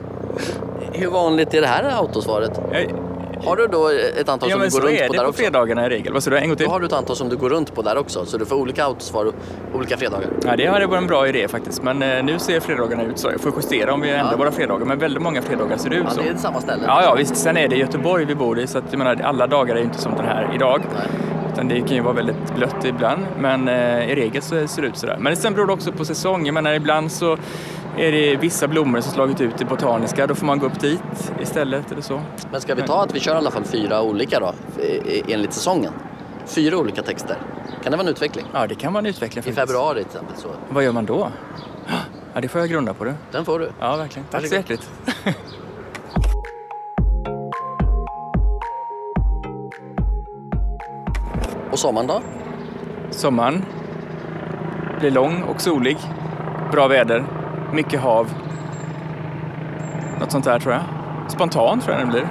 Hur 0.92 1.10
vanligt 1.10 1.54
är 1.54 1.60
det 1.60 1.66
här 1.66 1.84
autosvaret? 1.98 2.60
Jag- 2.72 2.92
Har 3.44 3.56
du 3.56 3.66
då 3.66 3.88
ett 4.20 4.28
antal 4.28 4.48
Ja, 4.48 4.52
som 4.54 4.60
men 4.60 4.68
du 4.68 4.74
går 4.74 4.80
så 4.80 4.86
runt 4.86 5.00
är 5.00 5.06
på 5.06 5.12
det 5.12 5.18
där 5.18 5.24
på 5.24 5.28
också? 5.30 5.42
fredagarna 5.42 5.86
i 5.86 5.88
regel. 5.88 6.12
Vad 6.12 6.22
sa 6.22 6.30
du? 6.30 6.38
En 6.38 6.48
gång 6.48 6.56
till? 6.56 6.66
Då 6.66 6.72
har 6.72 6.80
du 6.80 6.86
ett 6.86 6.92
antal 6.92 7.16
som 7.16 7.28
du 7.28 7.36
går 7.36 7.50
runt 7.50 7.74
på 7.74 7.82
där 7.82 7.98
också, 7.98 8.24
så 8.26 8.38
du 8.38 8.44
får 8.46 8.56
olika 8.56 8.84
autosvar 8.84 9.32
olika 9.74 9.96
fredagar. 9.96 10.28
Ja, 10.44 10.56
det 10.56 10.66
hade 10.66 10.86
varit 10.86 10.98
en 11.00 11.06
bra 11.06 11.28
idé 11.28 11.48
faktiskt. 11.48 11.82
Men 11.82 12.02
eh, 12.02 12.24
nu 12.24 12.38
ser 12.38 12.60
fredagarna 12.60 13.02
ut 13.02 13.18
så. 13.18 13.30
Jag 13.30 13.40
får 13.40 13.52
justera 13.56 13.92
om 13.92 14.00
vi 14.00 14.10
ändrar 14.10 14.30
Ja. 14.32 14.36
våra 14.38 14.50
fredagar. 14.52 14.86
Men 14.86 14.98
väldigt 14.98 15.22
många 15.22 15.42
fredagar 15.42 15.76
ser 15.76 15.90
det 15.90 15.96
ut 15.96 16.02
Ja, 16.08 16.10
så. 16.14 16.20
det 16.22 16.28
är 16.28 16.36
samma 16.36 16.60
ställe. 16.60 16.82
Ja, 16.86 17.02
ja, 17.02 17.14
visst. 17.14 17.36
Sen 17.36 17.56
är 17.56 17.68
det 17.68 17.76
Göteborg 17.76 18.24
vi 18.24 18.34
bor 18.34 18.58
i, 18.58 18.66
så 18.66 18.78
att, 18.78 18.84
jag 18.90 18.98
menar, 18.98 19.20
alla 19.24 19.46
dagar 19.46 19.74
är 19.74 19.78
ju 19.78 19.84
inte 19.84 19.98
som 19.98 20.12
den 20.16 20.24
här 20.26 20.50
idag. 20.54 20.82
Nej. 20.94 21.06
Utan 21.52 21.68
det 21.68 21.80
kan 21.80 21.96
ju 21.96 22.00
vara 22.02 22.14
väldigt 22.14 22.54
blött 22.56 22.84
ibland, 22.84 23.22
men 23.38 23.68
eh, 23.68 24.10
i 24.10 24.14
regel 24.14 24.42
så 24.42 24.66
ser 24.68 24.82
det 24.82 24.88
ut 24.88 24.96
sådär. 24.96 25.16
Men 25.20 25.36
sen 25.36 25.54
beror 25.54 25.66
det 25.66 25.72
också 25.72 25.92
på 25.92 26.04
säsong. 26.04 26.46
Jag 26.46 26.54
menar, 26.54 26.72
ibland 26.72 27.12
så 27.12 27.36
är 27.96 28.12
det 28.12 28.36
vissa 28.36 28.68
blommor 28.68 29.00
som 29.00 29.12
slagit 29.12 29.40
ut 29.40 29.60
i 29.60 29.64
botaniska. 29.64 30.26
Då 30.26 30.34
får 30.34 30.46
man 30.46 30.58
gå 30.58 30.66
upp 30.66 30.80
dit 30.80 31.32
istället 31.40 31.92
eller 31.92 32.02
så. 32.02 32.20
Men 32.52 32.60
ska 32.60 32.74
vi 32.74 32.82
ta 32.82 33.02
att 33.02 33.14
vi 33.14 33.20
kör 33.20 33.34
i 33.34 33.36
alla 33.36 33.50
fall 33.50 33.64
fyra 33.64 34.02
olika 34.02 34.40
då, 34.40 34.52
enligt 35.28 35.52
säsongen? 35.52 35.92
Fyra 36.46 36.76
olika 36.78 37.02
texter. 37.02 37.36
Kan 37.82 37.90
det 37.92 37.96
vara 37.96 38.06
en 38.06 38.12
utveckling? 38.12 38.46
Ja, 38.52 38.66
det 38.66 38.74
kan 38.74 38.92
vara 38.92 39.00
en 39.00 39.06
utveckling 39.06 39.40
I 39.40 39.42
faktiskt. 39.42 39.68
februari 39.68 40.04
till 40.04 40.06
exempel. 40.06 40.36
Så. 40.36 40.48
Vad 40.68 40.84
gör 40.84 40.92
man 40.92 41.06
då? 41.06 41.28
Ja, 42.34 42.40
det 42.40 42.48
får 42.48 42.60
jag 42.60 42.70
grunda 42.70 42.94
på 42.94 43.04
det. 43.04 43.14
Den 43.30 43.44
får 43.44 43.58
du. 43.58 43.70
Ja, 43.80 43.96
verkligen. 43.96 44.28
Tack 44.30 44.46
så 44.46 44.54
hjärtligt. 44.54 44.90
Och 51.70 51.78
sommaren 51.78 52.06
då? 52.06 52.22
Sommaren 53.10 53.64
blir 55.00 55.10
lång 55.10 55.42
och 55.42 55.60
solig. 55.60 55.96
Bra 56.72 56.88
väder. 56.88 57.24
Mycket 57.72 58.00
hav. 58.00 58.34
Något 60.20 60.32
sånt 60.32 60.44
där 60.44 60.58
tror 60.58 60.74
jag. 60.74 60.82
Spontant 61.28 61.84
tror 61.84 61.96
jag 61.96 62.02
den 62.06 62.10
blir. 62.12 62.28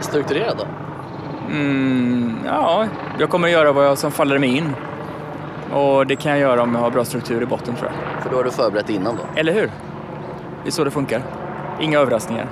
Strukturerad 0.00 0.56
då? 0.58 0.64
Mm, 1.50 2.38
ja, 2.46 2.86
jag 3.18 3.30
kommer 3.30 3.48
att 3.48 3.52
göra 3.52 3.72
vad 3.72 3.86
jag 3.86 3.98
som 3.98 4.10
faller 4.10 4.38
mig 4.38 4.56
in. 4.56 4.74
Och 5.72 6.06
det 6.06 6.16
kan 6.16 6.30
jag 6.30 6.40
göra 6.40 6.62
om 6.62 6.74
jag 6.74 6.80
har 6.80 6.90
bra 6.90 7.04
struktur 7.04 7.42
i 7.42 7.46
botten 7.46 7.74
tror 7.74 7.90
jag. 7.90 8.22
För 8.22 8.30
då 8.30 8.36
har 8.36 8.44
du 8.44 8.50
förberett 8.50 8.90
innan 8.90 9.16
då? 9.16 9.40
Eller 9.40 9.52
hur? 9.52 9.70
Det 10.62 10.68
är 10.68 10.70
så 10.70 10.84
det 10.84 10.90
funkar. 10.90 11.22
Inga 11.80 11.98
överraskningar. 11.98 12.46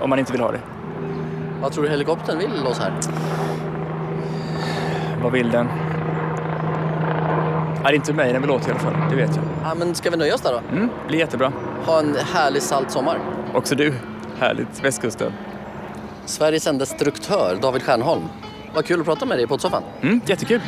Om 0.00 0.10
man 0.10 0.18
inte 0.18 0.32
vill 0.32 0.40
ha 0.40 0.52
det. 0.52 0.60
Vad 1.62 1.72
tror 1.72 1.84
du 1.84 1.90
helikoptern 1.90 2.38
vill 2.38 2.66
oss 2.66 2.78
här? 2.78 2.92
Vad 5.22 5.32
vill 5.32 5.50
den? 5.50 5.68
Ja, 7.82 7.88
det 7.88 7.94
är 7.94 7.96
inte 7.96 8.12
mig 8.12 8.32
den 8.32 8.42
vill 8.42 8.50
åt 8.50 8.68
i 8.68 8.70
alla 8.70 8.80
fall. 8.80 8.94
Det 9.10 9.16
vet 9.16 9.36
jag. 9.36 9.44
Ja, 9.64 9.74
men 9.74 9.94
ska 9.94 10.10
vi 10.10 10.16
nöja 10.16 10.34
oss 10.34 10.40
där 10.40 10.52
då? 10.52 10.76
Mm, 10.76 10.88
blir 11.08 11.18
jättebra. 11.18 11.52
Ha 11.86 11.98
en 11.98 12.16
härlig 12.32 12.62
salt 12.62 12.90
sommar. 12.90 13.18
Också 13.54 13.74
du. 13.74 13.94
Härligt. 14.38 14.84
Västkusten. 14.84 15.32
Sveriges 16.24 16.66
enda 16.66 16.86
struktör, 16.86 17.58
David 17.62 17.82
Stjernholm. 17.82 18.22
Vad 18.74 18.84
kul 18.84 19.00
att 19.00 19.06
prata 19.06 19.26
med 19.26 19.36
dig 19.38 19.44
i 19.44 19.46
poddsoffan. 19.46 19.82
Mm, 20.00 20.20
jättekul. 20.26 20.60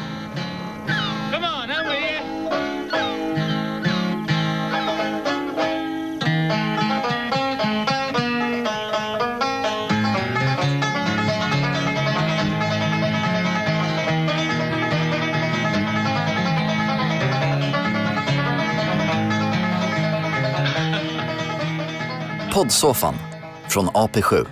Poddsoffan 22.62 23.14
från 23.68 23.88
AP7. 23.88 24.46